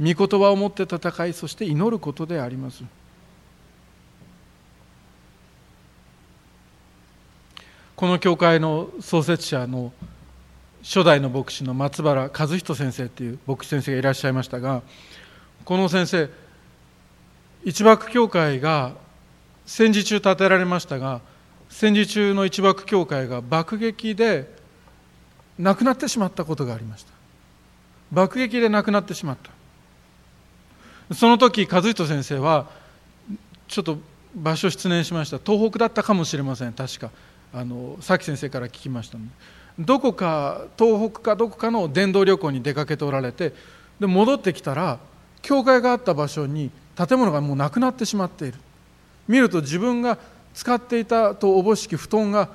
[0.00, 2.84] 御言葉を持って戦いそして祈ることであります。
[7.96, 9.92] この教会の創設者の
[10.82, 14.82] 初代の牧師の松原和人先生っていう牧師先生がいらっしゃいましたが
[15.64, 16.28] この先生
[17.64, 18.94] 一幕教会が
[19.64, 21.20] 戦時中建てられましたが
[21.68, 24.48] 戦時中の一幕教会が爆撃で
[25.58, 27.12] 亡くなってしまったことがありました。
[28.10, 29.36] 爆撃で亡くなってしまっ
[31.08, 31.14] た。
[31.14, 32.68] その時和人先生は
[33.68, 33.98] ちょっと
[34.34, 35.38] 場所失念しました。
[35.38, 36.72] 東北だったかもしれません。
[36.74, 37.10] 確か
[37.54, 39.30] あのさき先生から聞きましたので。
[39.78, 43.52] どこか東北かどこかの伝道旅行に出かけておられて
[43.98, 44.98] で戻ってきたら
[45.40, 48.58] 教会があった場所に建物がもうなくなってしまっている。
[49.28, 50.18] 見ると自分が
[50.54, 52.50] 使っていたとおぼしき布団が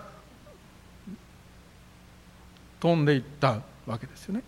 [2.79, 4.43] 飛んでいったわけですよね。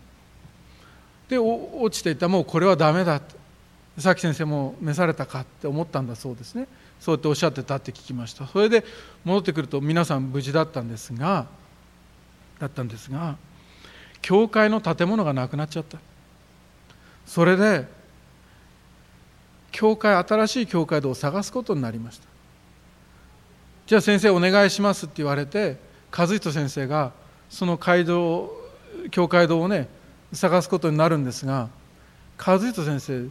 [1.27, 3.21] で落ちていたもうこれはダメだ
[3.97, 6.67] さき先生も召されたかって思ったんだそうですね。
[6.99, 8.45] そうやっておっしゃってたって聞きました。
[8.45, 8.84] それで
[9.23, 11.47] 戻ってくると皆さん無事だったんですが
[12.59, 13.37] だったんですが
[14.21, 15.97] 教会の建物がなくなっちゃった。
[17.25, 17.85] それで
[19.71, 22.27] 教会新しい教会堂を探すことになりました。
[23.85, 25.77] じゃあ先生お願いしますって言われて
[26.15, 27.11] 和人先生が
[27.49, 28.51] その街道
[29.11, 29.87] 教会堂をね
[30.33, 31.69] 探すことになるんですが
[32.37, 33.29] 和人先生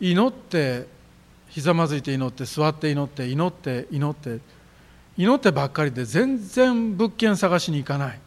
[0.00, 0.86] 祈って
[1.48, 4.40] ひざまずいて祈って座って祈って祈って祈って
[5.16, 8.20] 祈ってばっかりで全然物件探しに行かない。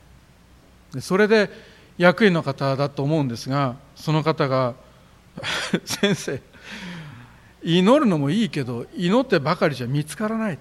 [1.00, 1.50] それで
[1.98, 4.76] 役員の方だと思うんですがその方が
[5.86, 6.42] 「先生
[7.64, 10.60] 祈るのもいいけど祈ってばかりじゃ見つからない。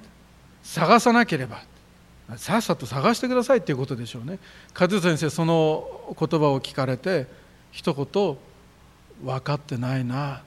[0.62, 1.62] 探さなければ。
[2.37, 4.38] さっさと探してくださいっていうことでしょうね。
[4.79, 7.27] 和代先生その言葉を聞かれて
[7.73, 8.37] 一言
[9.25, 10.43] 「分かってないな」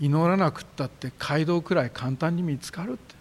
[0.00, 3.14] 祈らなくったって街道くらい簡単に見つかるって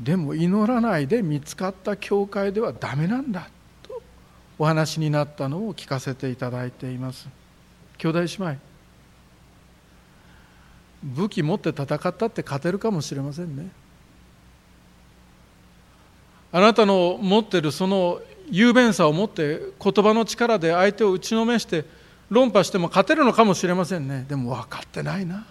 [0.00, 3.48] でも祈らないで見つかった教会ではダメなんだ
[3.82, 4.02] と
[4.58, 7.28] お話になったのを聞かせていただいています。
[7.98, 8.56] 兄弟姉妹
[11.02, 13.70] 武器持って戦ったって勝てるかもしれませんね。
[16.52, 21.84] あなたの持ってるその雄弁さを持って言葉の力で相手を打ちのめして
[22.30, 24.26] 論破しても勝てるのかもしれませんね。
[24.28, 25.46] でも分かってないな。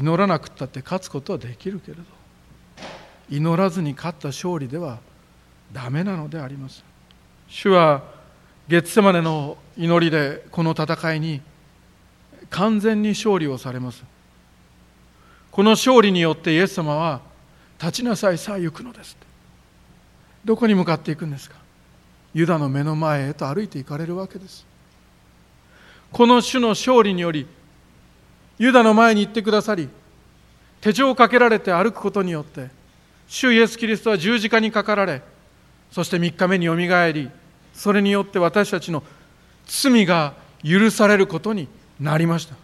[0.00, 2.02] 祈らなくったって勝つことはできるけれど
[3.28, 4.98] 祈らずに勝った勝利では
[5.74, 6.82] ダメなのであります。
[7.48, 8.02] 主は
[8.66, 11.42] ゲッセマネの祈りでこの戦いに
[12.48, 14.02] 完全に勝利をされます。
[15.50, 17.20] この勝利によってイエス様は
[17.78, 19.18] 立ちなさいさあ行くのです。
[20.44, 21.56] どこに向かっていくんですか？
[22.32, 24.64] ユダの目の前へと歩いていかれるわけです。
[26.10, 27.46] この種の勝利により
[28.60, 29.88] ユダの前に行ってくださり
[30.80, 32.70] 手錠をかけられて歩くことによって
[33.26, 35.22] 主イエス・キリストは十字架にかかられ
[35.90, 37.30] そして3日目によみがえり
[37.74, 39.02] それによって私たちの
[39.66, 41.68] 罪が許されることに
[41.98, 42.54] なりました。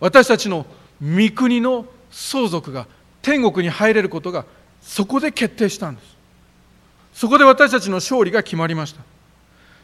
[0.00, 0.66] 私たちの
[1.00, 2.86] 御国の相続が
[3.22, 4.44] 天国に入れることが
[4.80, 6.16] そこで決定したんです。
[7.12, 9.02] そこで私たちの勝利が決まりました。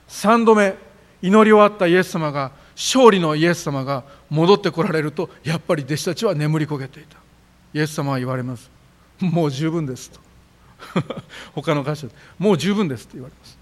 [0.08, 0.74] 3度目
[1.22, 7.16] 祈り終わったイエス様が勝利のイエス様が戻ってこられるとやっぱり弟子たちは眠りこげていた。
[7.72, 8.70] イエス様は言われます。
[9.20, 10.20] もう十分ですと。
[11.54, 13.58] 他の箇所でもう十分ですと言われます。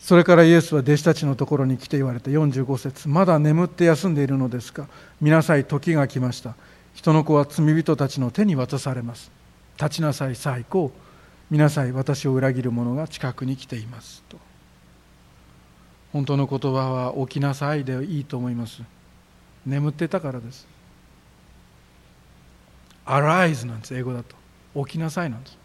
[0.00, 4.88] それからイエスは弟子たちのところに来て言われた45節まだ眠って休んでいるのですか。
[5.20, 6.54] 見なさい時が来ました。
[6.94, 9.30] 人の子は罪人たちの手に渡されます。
[9.80, 11.11] 立ちなさいさあ行こう
[11.52, 14.38] 見なさい私を裏切る者が近くに来ていますと。
[16.10, 18.80] 本当の言葉は起きなさいでいいと思います。
[19.66, 20.66] 眠ってたからです。
[23.04, 24.34] arise なんです英語だと。
[24.86, 25.58] 起きなさいなんです。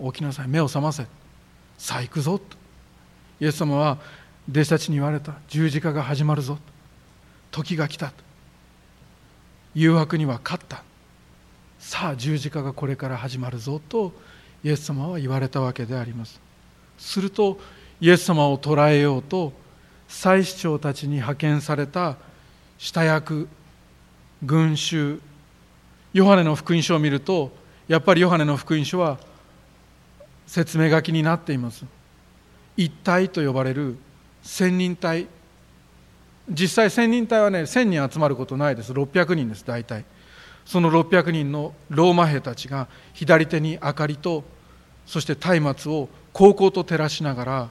[0.00, 0.46] 起きなさい。
[0.46, 1.04] 目を覚ませ。
[1.78, 2.56] さあ行くぞと。
[3.40, 3.98] イエス様は
[4.48, 5.34] 弟子たちに言われた。
[5.48, 6.60] 十字架が始まるぞ
[7.50, 8.12] 時が来た
[9.74, 10.84] 誘惑には勝った。
[11.80, 14.12] さあ十字架がこれから始まるぞと
[14.64, 16.40] イエス様は言われたわけであります。
[16.98, 17.58] すると
[18.00, 19.52] イエス様を捕らえようと
[20.08, 22.16] 祭司長たちに派遣された
[22.78, 23.48] 下役
[24.44, 25.20] 群衆
[26.12, 27.52] ヨハネの福音書を見ると
[27.86, 29.18] やっぱりヨハネの福音書は
[30.46, 31.84] 説明書きになっています。
[32.76, 33.96] 一体と呼ばれる
[34.42, 35.26] 千人隊。
[36.50, 38.92] 実際千人隊はね千人集まることないです。
[38.92, 40.04] 600人です大体。
[40.68, 44.44] その600人のローマ兵たちが左手に明かりと
[45.06, 47.68] そして松明を高々と照らしながら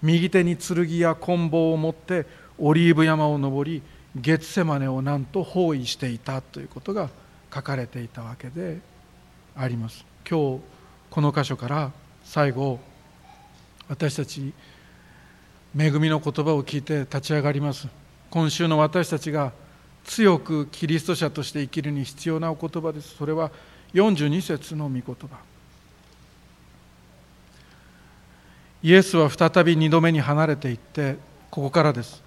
[0.00, 2.24] 右手に剣や棍棒を持って
[2.56, 3.82] オリーブ山を登り
[4.16, 7.10] ゲッセマネをなんと包囲していたということが
[7.54, 8.78] 書かれていたわけで
[9.54, 10.06] あります。
[10.26, 10.62] 今日
[11.10, 11.92] この箇所から
[12.24, 12.80] 最後
[13.90, 14.54] 私たち
[15.78, 17.88] 恵みの言葉を聞いて立ち上がります。
[18.30, 19.52] 今週の私たちが
[20.08, 23.14] 強くキリスト者として生きるに必要なお言葉です。
[23.16, 23.50] それは
[23.92, 25.36] 42節の御言葉。
[28.82, 31.16] イエスは再び2度目に離れていって
[31.50, 32.22] ここからです。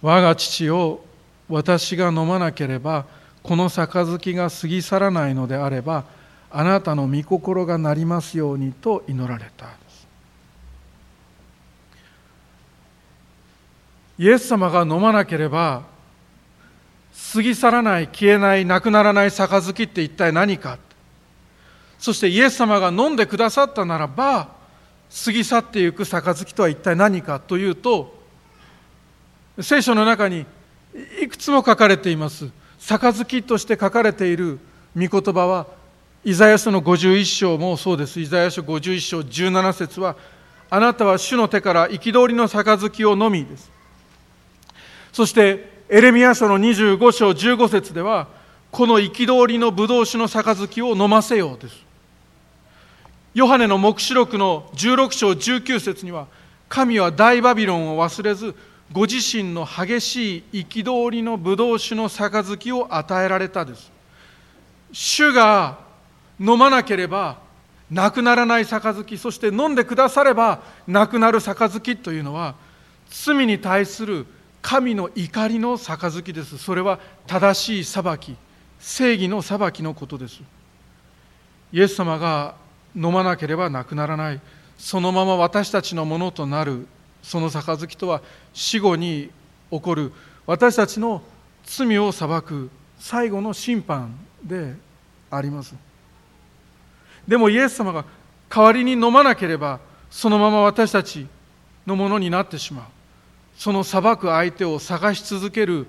[0.00, 1.04] 我が父を
[1.48, 3.06] 私が飲まなければ
[3.42, 6.04] この杯が過ぎ去らないのであれば
[6.50, 9.66] あなたの御心がなりますようにと祈られた
[14.18, 15.82] イエス様が飲まなければ
[17.32, 20.78] 過ぎ去らない消えないなくならない杯って一体何か。
[21.98, 24.48] そしてイエス様が飲んでくださったならば
[25.24, 27.38] 過ぎ去っていく杯とは一体何か。
[27.38, 28.18] というと
[29.60, 30.46] 聖書の中に
[31.20, 32.50] いくつも書かれています。
[32.80, 34.58] 杯として書かれている
[34.96, 35.66] 御言葉は
[36.24, 38.18] イザヤ書の51章もそうです。
[38.18, 40.16] イザヤ書51章17節は
[40.70, 43.70] あなたは主の手から憤りの杯を飲みです。
[45.12, 48.28] そしてエレミア書の25章15節では
[48.70, 51.84] この憤りの葡萄酒の杯を飲ませようです。
[53.34, 56.28] ヨハネの黙示録の16章19節には
[56.68, 58.54] 神は大バビロンを忘れず
[58.92, 63.90] ご自身の激しい憤りの葡萄酒の杯を与えられたです。
[64.92, 65.76] 主が
[66.38, 67.38] 飲まなければ
[67.90, 72.54] なくならない杯そして飲んでくださればなくなる杯というのは
[73.10, 74.24] 罪に対する
[74.62, 76.58] 神の怒りの杯です。
[76.58, 78.36] それは正しい裁き。
[78.78, 80.40] 正義の裁きのことです。
[81.72, 82.54] イエス様が
[82.94, 84.40] 飲まなければなくならない。
[84.78, 86.86] そのまま私たちのものとなる。
[87.22, 89.30] その杯とは死後に
[89.70, 90.12] 起こる。
[90.46, 91.22] 私たちの
[91.64, 92.70] 罪を裁く。
[92.98, 94.74] 最後の審判で
[95.30, 95.74] あります。
[97.26, 98.04] でもイエス様が
[98.48, 99.78] 代わりに飲まなければ
[100.10, 101.26] そのまま私たち
[101.86, 102.84] のものになってしまう。
[103.60, 105.86] その裁く相手を探し続ける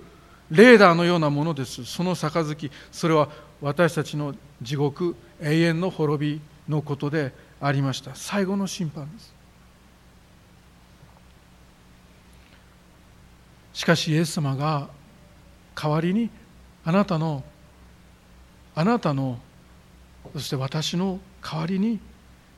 [0.50, 1.86] レーダーのようなものです。
[1.86, 2.70] その杯。
[2.92, 3.30] それは
[3.62, 8.14] 私たちの地獄永遠の滅びのことでありました。
[8.14, 9.34] 最後の審判です。
[13.72, 14.90] しかしイエス様が
[15.74, 16.30] 代わりに
[16.84, 17.42] あなたの
[18.76, 19.40] あなたの
[20.34, 22.02] そして私の代わりに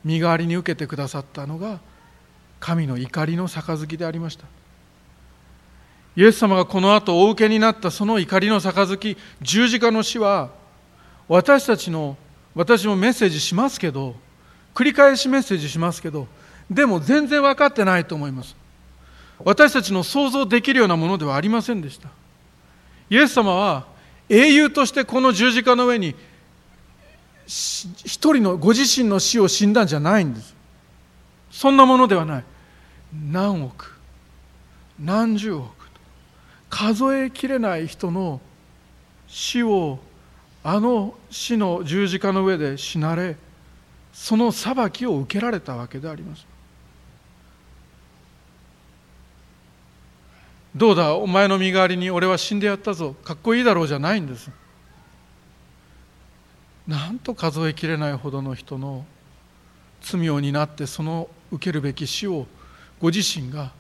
[0.04, 1.82] 身代わりに受けてくださったのが
[2.60, 4.63] 神の怒りの杯でありました。
[6.16, 10.52] イエス様がこの後お受けになったその怒りの杯十字架の死は
[11.28, 12.18] 私たちの
[12.54, 14.16] 私もメッセージしますけど
[14.76, 16.28] 繰り返しメッセージしますけど
[16.70, 18.56] でも全然分かってないと思います。
[19.40, 22.10] 私たちの想像できるようなものではありませんでした。
[23.10, 23.86] イエス様は
[24.30, 26.16] 英雄としてこの十字架の上に
[27.46, 30.56] 一人のご自身の死を死んだんじゃないんです。
[31.52, 32.44] そんなものではない。
[33.32, 34.00] 何億
[35.00, 35.83] 何十億。
[36.74, 38.42] 数えきれない人の
[39.28, 40.00] 死を
[40.64, 43.36] あの死の十字架の上で死なれ
[44.12, 46.48] その裁きを受けられたわけであります。
[50.76, 53.14] どうだお前の身代わりに俺は死んでやったぞ。
[53.24, 54.50] かっこいいだろうじゃないんです。
[56.88, 59.06] なんと数えきれないほどの人の
[60.02, 62.48] 罪を担ってその受けるべき死を
[63.00, 63.72] ご自身が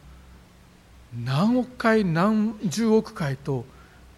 [1.21, 3.65] 何億回何十億回と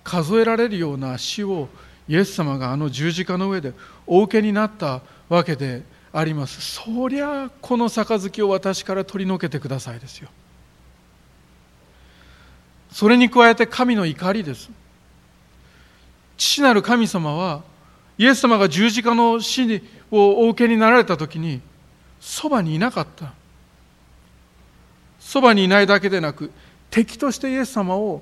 [0.04, 1.68] 数えられるような死を
[2.08, 3.74] イエス様があの十字架の上で
[4.06, 5.84] お受けになったわけで
[6.14, 6.62] あります。
[6.62, 10.30] そりゃこの杯を私から取り除けてくださいですよ。
[12.92, 14.70] それに加えて神の怒りです。
[16.38, 17.64] 父なる神様は
[18.18, 19.82] イエス様が十字架の死
[20.12, 21.60] をお受けになられた時に
[22.22, 23.34] そばにいなかった。
[25.20, 26.52] そばにいないだけでなく
[26.96, 28.22] 敵としてイエス様を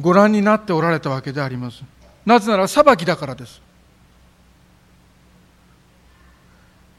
[0.00, 1.82] ご覧になっておられたわけであります。
[2.24, 3.60] なぜなら裁きだからです。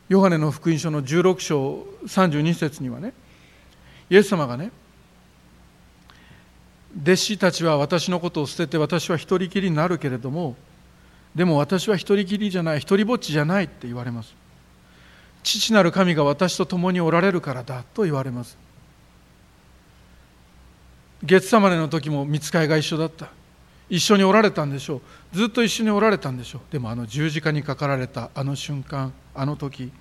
[0.08, 3.12] ヨハネの福音書の16章32節にはね
[4.08, 4.70] イエス様がね
[7.02, 10.56] 弟子たちは私のことを捨てて私は一人きりになるけれども
[11.34, 14.36] でも私は一人きりじゃない一人ぼっちじゃないって言われます。
[15.42, 18.64] 父なる神が私と共におられるからだと言われます。
[21.24, 23.30] 月様の時も見つかいが一緒だった。
[23.88, 24.96] 一緒におられたんでしょ
[25.34, 25.38] う。
[25.38, 26.62] ずっと一緒におられたんでしょう。
[26.72, 29.92] でもあの十字架にかかられたあの瞬間あの時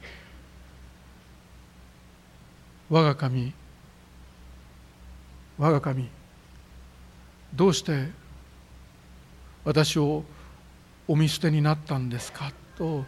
[2.88, 3.52] 我が神
[5.58, 6.08] 我が神
[7.54, 8.08] どうして
[9.64, 10.24] 私を
[11.06, 12.52] お見捨てになったんですか？
[12.76, 13.04] と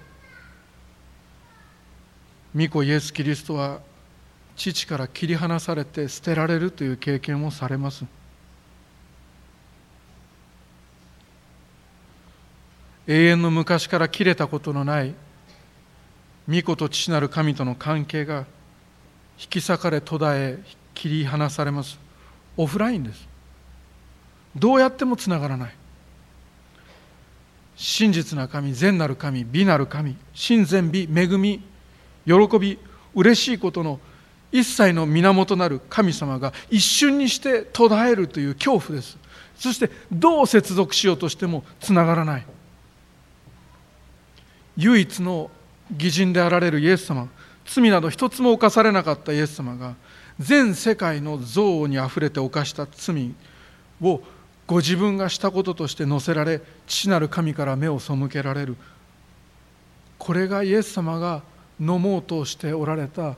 [2.55, 3.81] 御子イエス・キリストは
[4.57, 8.05] 父から切り離されて捨てられるという経験をされます。
[13.07, 15.15] 永遠の昔から切れたことのない
[16.49, 18.47] 御子と父なる神との関係が
[19.39, 20.59] 引き裂かれ途絶え
[20.95, 21.99] 切り離されます。
[22.57, 23.29] オフラインです。
[24.57, 25.75] どうやってもつながらない。
[27.77, 31.63] 真実な神善なる神美なる神真善美恵み
[32.25, 32.79] 喜び
[33.15, 34.01] 嬉しいことの
[34.61, 39.19] 一切の源なる神様が一瞬にして途絶えるという恐怖です。
[39.57, 42.47] そしてどう接続しようとしてもつながらない。
[44.79, 45.51] 唯一の
[45.93, 47.29] 義人であられるイエス様
[47.67, 49.95] 罪など一つも犯されなかったイエス様が
[50.39, 53.35] 全世界の憎悪にあふれて犯した罪
[54.01, 54.21] を
[54.67, 58.77] ご自分がしたこととして乗せられ父なる神から目を背けられる。
[60.19, 61.43] これがイエス様が
[61.79, 63.37] 飲もうとしておられた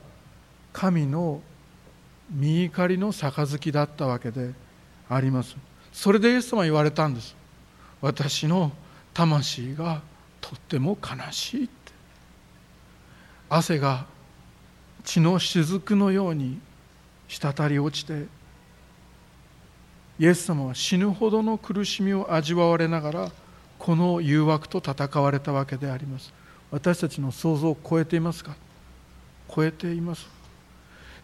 [0.79, 1.41] 神の
[2.31, 4.53] 見怒りの杯だったわけで
[5.09, 5.57] あります。
[5.91, 7.35] それでイエス様は言われたんです。
[7.99, 8.71] 私の
[9.13, 10.01] 魂が
[10.39, 11.73] とっても悲しいって。
[13.49, 14.05] 汗が
[15.03, 16.61] 血の雫のように
[17.27, 18.27] 滴り落ちて
[20.17, 23.31] イエス様は死ぬほどの苦しみを味わわれながら
[23.77, 26.31] この誘惑と戦われたわけであります。
[26.71, 28.55] 私たちの想像を超えていますか？
[29.53, 30.38] 超えています。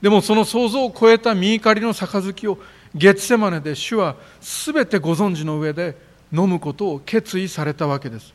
[0.06, 2.60] でもその想像を超えた見怒りの杯を
[2.94, 5.98] 月セマネで主は全てご存知の上で
[6.32, 8.32] 飲むことを決意されたわけです。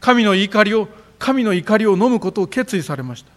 [0.00, 0.86] 神の怒りを
[1.18, 3.30] 神の怒りを飲むことを決意されました。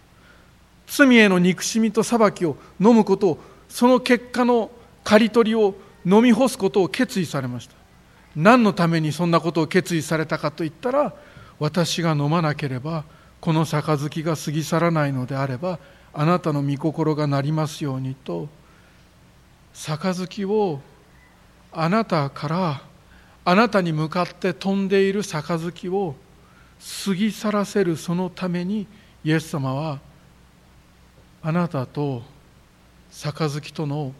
[0.86, 4.70] 罪への憎しみと裁きを飲むことをその結果の
[5.06, 5.74] 刈り取りを
[6.06, 7.76] 飲み干すことを決意されました。
[8.36, 11.14] 何のためにそんなことを決意されたかといったら
[11.58, 13.06] 私が飲まなければ
[13.40, 15.80] この杯が過ぎ去らないのであれば
[16.14, 18.50] あなたの御心がなりますようにと
[19.74, 20.82] 杯を
[21.72, 22.82] あなたから
[23.46, 26.16] あなたに向かって飛んでいる杯を
[27.06, 28.88] 過ぎ去らせるそのために
[29.24, 30.00] イエス様は
[31.42, 32.22] あなたと
[33.12, 34.14] 杯との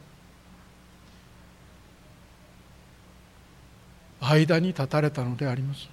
[4.20, 5.90] 間に立たれたのであります。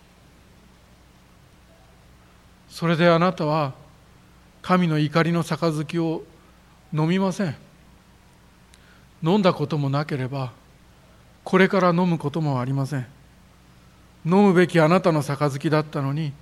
[2.68, 3.72] それであなたは
[4.62, 6.22] 神の怒りの杯を
[6.92, 7.56] 飲みません。
[9.22, 10.52] 飲んだこともなければ
[11.42, 13.06] これから飲むこともありません。
[14.24, 16.32] 飲むべきあなたの杯だったのに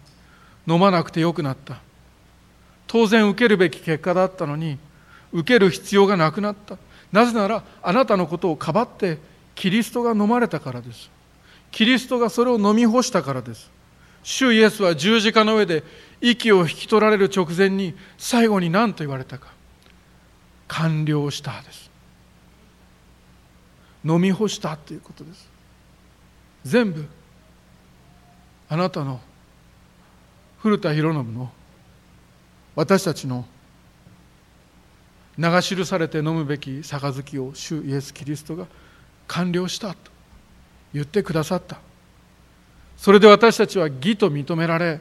[0.67, 1.79] 飲まなくてよくなった。
[2.87, 4.79] 当然受けるべき結果だったのに
[5.33, 6.77] 受ける必要がなくなった。
[7.12, 9.19] なぜならあなたのことをかばって
[9.55, 11.11] キリストが飲まれたからです。
[11.71, 13.71] キリストがそれを飲み干したからです。
[14.23, 15.85] 主イエスは十字架の上で
[16.21, 19.49] 息を引き取られる直前に最後に何と言われたか。
[20.69, 21.91] 完了したです。
[24.05, 25.49] 飲み干したということです。
[26.64, 27.07] 全部
[28.69, 29.21] あなたの
[30.59, 31.53] 古田博信の
[32.75, 33.47] 私たちの
[35.39, 38.67] 流し記されて飲むべき杯を主イエス・キリストが
[39.29, 39.97] 完了したと
[40.95, 41.79] 言ってくださった。
[42.97, 45.01] それで私たちは義と認められ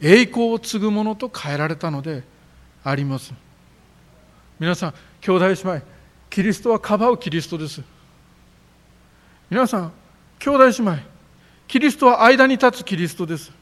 [0.00, 2.22] 栄光を継ぐものと変えられたので
[2.82, 3.32] あります。
[4.58, 5.82] 皆さん兄弟姉妹
[6.30, 7.82] キリストはかばうキリストです。
[9.50, 9.92] 皆さん
[10.38, 10.98] 兄弟姉妹
[11.68, 13.52] キリストは間に立つキリストです。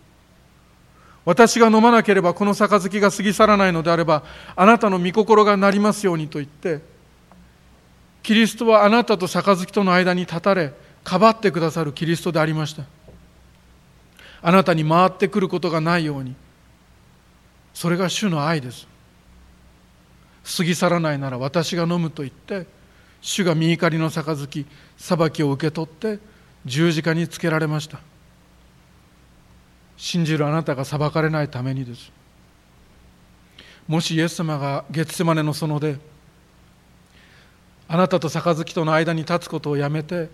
[1.24, 4.24] 私が飲まなければこの杯が過ぎ去らないのであれば
[4.56, 6.80] あなたの御心がなりますようにと言って
[8.22, 10.72] キリストはあなたと杯との間に立たれ
[11.04, 12.84] かばってくださるキリストでありました。
[14.42, 16.34] あなたに回ってくることがないように。
[17.72, 18.86] それが主の愛です。
[20.56, 22.66] 過ぎ去らないなら私が飲むと言って
[23.20, 24.66] 主が身怒りの杯
[24.96, 26.18] 裁きを受け取って
[26.64, 28.00] 十字架につけられました。
[29.96, 32.10] 信じるあなたが裁かれないためにです。
[33.86, 35.98] もしイエス様が月セマネの園で
[37.88, 40.30] あなたと杯との間に立つことをやめて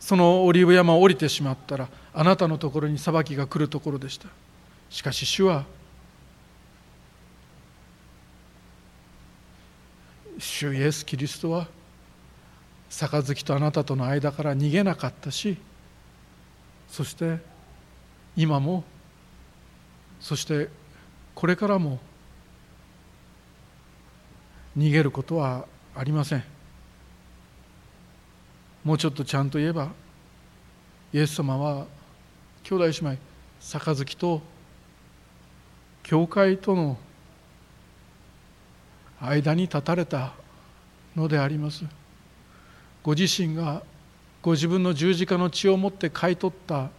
[0.00, 4.28] そのオリーブ山を降りてしまったらあなたのところに裁きが来るところでした。
[4.90, 5.64] しかし主は
[10.38, 11.66] 主イエス・キリストは
[12.90, 15.58] 杯とあなたとの間から逃げなかったし
[16.88, 17.38] そして
[18.36, 18.84] 今も
[20.20, 20.68] そして
[21.34, 21.98] これからも
[24.76, 26.44] 逃げることはありません。
[28.84, 29.90] もうちょっとちゃんと言えば
[31.12, 31.86] イエス様は
[32.68, 33.18] 兄弟姉妹
[33.62, 34.42] 杯と
[36.02, 36.98] 教会との
[39.22, 40.34] 間に立たれた
[41.16, 41.84] のであります。
[43.02, 43.82] ご自身が
[44.42, 46.90] ご自分の十字架の血を持って買い取った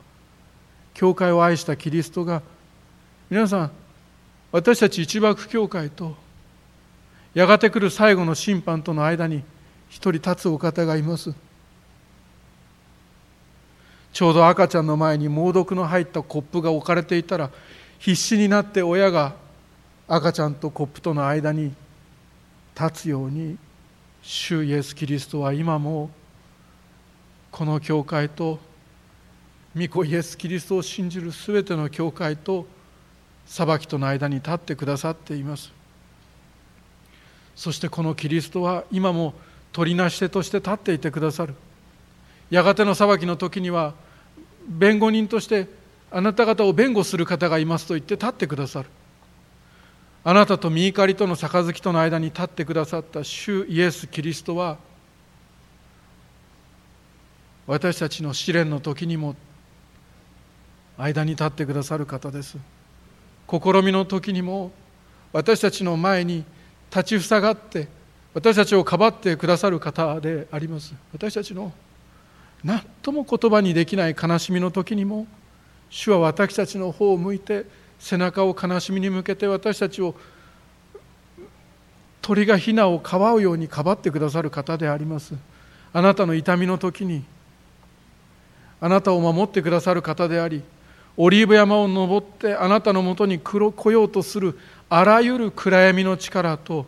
[0.96, 2.42] 教会を愛したキリストが
[3.30, 3.72] 皆さん
[4.52, 6.16] 私たち一幕教会と
[7.36, 9.44] やがて来る最後の審判との間に
[9.88, 11.36] 一人立つお方がいます。
[14.20, 17.50] ちょうど赤ちゃんの前に猛毒の入ったコップが置かれていたら
[18.00, 19.34] 必死になって親が
[20.10, 21.74] 赤ちゃんとコップとの間に
[22.78, 23.58] 立つように
[24.22, 26.10] 主イエス・キリストは今も
[27.50, 28.60] この教会と
[29.74, 32.68] 御子イエス・キリストを信じるすべての教会と
[33.46, 35.72] 裁きとの間に立ってくださっています。
[37.56, 39.34] そしてこのキリストは今も
[39.72, 41.56] 取りなし手として立っていてくださる。
[42.50, 43.94] やがての裁きの時には
[44.68, 45.68] 弁護人として
[46.12, 48.90] あなた方を弁護する方がいますと言って立ってくださる。
[50.24, 54.78] あなたと見怒りとの杯との間に立ってくださった主イエス・キリストは
[57.66, 59.36] 私たちの試練の時にも
[60.98, 62.58] 間に立ってくださる方です。
[63.48, 64.72] 試みの時にも
[65.32, 66.44] 私たちの前に
[66.92, 67.88] 立ちふさがって
[68.34, 70.94] 私たちをかばってくださる方であります。
[71.14, 71.72] 私たちの
[72.64, 75.28] 何とも言葉にできない悲しみの時にも
[75.90, 77.66] 主は私たちの方を向いて
[78.00, 80.16] 背中を悲しみに向けて私たちを
[82.22, 85.34] 鳥がヒナをかばうようにかばってくださる方であります。
[85.92, 87.24] あなたの痛みの時に
[88.80, 90.62] あなたを守ってくださる方であり
[91.18, 94.58] オリーブ山を登ってあなたのもとに来ようとする
[94.90, 96.86] あらゆる暗闇の力と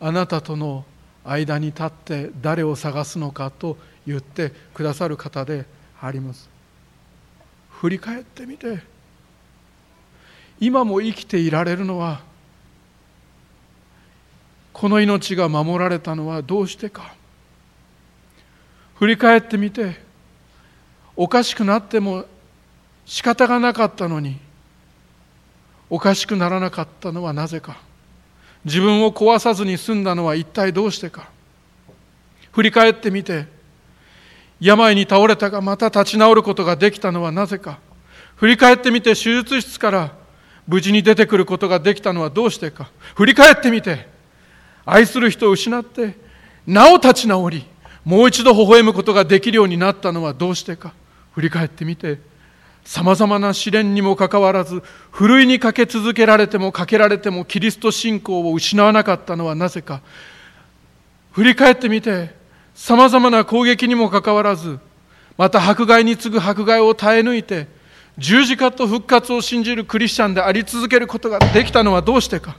[0.00, 0.84] あなたとの
[1.24, 3.76] 間に立って誰を探すのかと
[4.06, 5.66] 言ってくださる方で
[6.00, 6.48] あります。
[7.70, 8.94] 振り返ってみて。
[10.60, 12.20] 今も生きていられるのは
[14.72, 17.14] この命が守られたのはどうしてか。
[18.96, 19.96] 振り返ってみて
[21.16, 22.24] おかしくなっても
[23.04, 24.38] 仕方がなかったのに
[25.90, 27.78] おかしくならなかったのはなぜか。
[28.64, 31.28] 自分を壊さずに済んだのは一体どうしてか。
[32.52, 33.46] 振り返ってみて
[34.60, 37.78] 病に倒れたがまた立ち直ることができたのはなぜか。
[38.36, 40.12] 振り返ってみて手術室から
[40.66, 42.90] 無事に出てくることができたのはどうしてか。
[43.14, 44.08] 振り返ってみて
[44.84, 46.16] 愛する人を失って
[46.66, 47.64] なお立ち直り
[48.04, 50.92] もう一度微笑むことができるようになったのはどうしてか。
[51.32, 52.18] 振り返ってみて
[52.84, 60.00] さまざまな試練にもかかわらずふるいにかけ続けられてもかけられてもキリスト信仰を失わなかったのはなぜか。
[61.32, 62.43] 振り返ってみて
[62.74, 64.78] さまざまな攻撃にもかかわらず
[65.36, 67.66] また迫害に次ぐ迫害を耐え抜いて
[68.18, 72.56] 十字架と復活を信じるクリスチャンであり続けることができたのはどうしてか。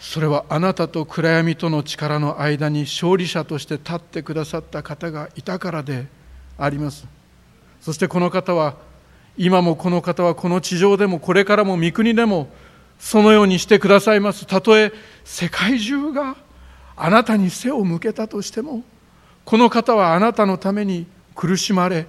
[0.00, 6.06] それはあなたと暗闇との力の間に勝利者として立ってくださった方がいたからで
[6.58, 7.06] あります。
[7.80, 8.76] そしてこの方は
[9.36, 12.48] 今もこの方はこの地上でもこれからも御国でも
[12.98, 14.46] そのようにしてくださいます。
[14.46, 14.92] たとえ
[15.24, 16.34] 世界中が
[17.02, 18.82] あなたに背を向けたとしても
[19.46, 22.06] この方はあなたのために苦しまれ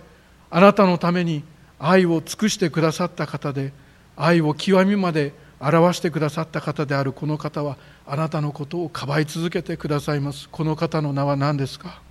[0.50, 1.46] あなたのために
[1.80, 3.72] 愛を尽くしてくださった方で
[4.18, 10.50] 愛を極みまで表してくださった方であるこの方はあなたのことをかばい続けてくださいます。
[10.50, 12.02] この方の名は何ですか？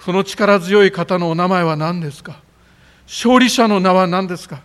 [0.00, 2.40] その力強い方のお名前は何ですか？
[3.06, 4.62] 勝利者の名は何ですか？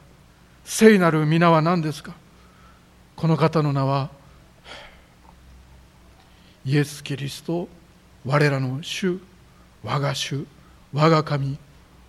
[0.63, 2.15] 聖なる皆は何ですか？
[3.15, 4.09] この方の名は
[6.67, 7.69] イエス・キリスト
[8.25, 9.21] 我らの主
[9.85, 10.45] 我が主
[10.91, 11.57] 我が神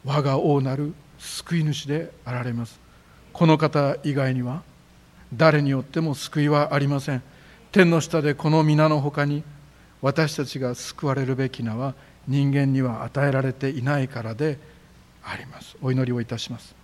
[0.04, 2.80] 我が王なる救い主であられます。
[3.32, 4.64] この方以外には
[5.32, 7.22] 誰によっても救いはありません。
[7.70, 9.44] 天の下でこの皆のほかに
[10.02, 11.94] 私たちが救われるべき名は
[12.26, 14.58] 人間には与えられていないからで
[15.22, 15.76] あります。
[15.80, 16.74] お祈りをいたします。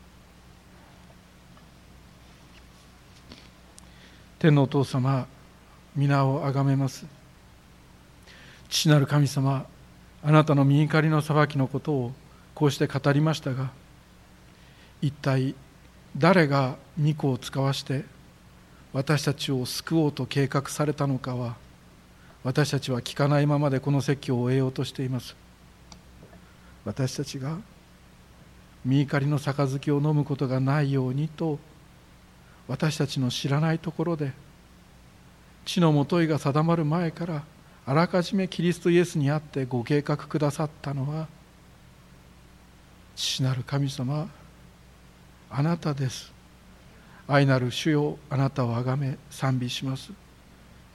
[4.38, 5.26] 天のお父様
[5.96, 7.23] 皆をあがめます。
[8.68, 9.66] 父なる神様
[10.22, 12.12] あなたの身怒りの裁きのことを
[12.54, 13.70] こうして語りましたが
[15.02, 15.54] 一体
[16.16, 18.04] 誰が御子を使わして
[18.92, 21.56] 私たちを救おうと計画されたのかは
[22.44, 25.34] 私たちは聞かないままでこの説教を終えようとしています。
[26.84, 27.56] 私たちが
[28.84, 31.58] 身怒りの杯を飲むことがないようにと
[32.68, 34.32] 私たちの知らないところで
[35.64, 37.42] 地のもといが定まる前から
[37.86, 41.28] あらかじめキリストイエスにあってご計画くださったのは
[43.14, 44.28] 父なる神様
[45.50, 46.32] あなたです。
[47.28, 50.10] 愛なる主よあなたをあがめ賛美します。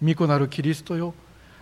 [0.04, 1.14] 御子なるキリストよ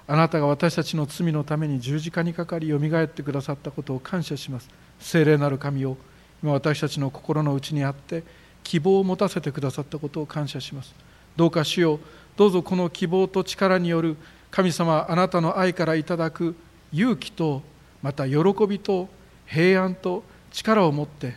[0.07, 4.69] あなたが私たちの罪のために十字架にかかりよみがえってくださったことを感謝します。
[4.99, 5.97] 聖霊なる神よ
[6.41, 8.23] 今私たちの心の内にあって
[8.63, 10.95] 希望を持たせてくださったことを感謝します。
[11.35, 11.99] どうか主よ
[12.35, 14.17] どうぞこの希望と力による
[14.57, 16.55] 神様あなたの愛からいただく
[16.91, 17.61] 勇気と
[18.01, 18.37] また喜
[18.67, 19.07] びと
[19.45, 21.35] 平安と力を持って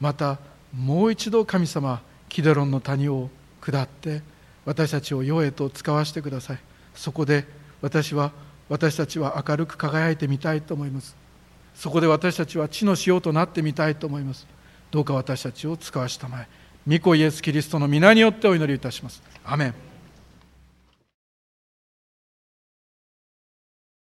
[0.00, 0.38] また
[0.74, 2.00] もう一度神様
[2.30, 3.28] キデロンの谷を
[3.60, 4.22] 下って
[4.64, 6.58] 私たちを世へと使わせてください。
[6.94, 7.44] そこで
[7.82, 8.32] 私は
[8.70, 11.14] 私たちは明るく輝いてみたいと思います。
[11.74, 14.46] そこで私たちは地の塩となってみたいと思います。
[14.90, 16.48] どうか私たちを使わしたまえ。
[16.88, 19.22] 御子イエス・キリストの皆によってお祈りいたします。
[19.44, 19.91] アメン。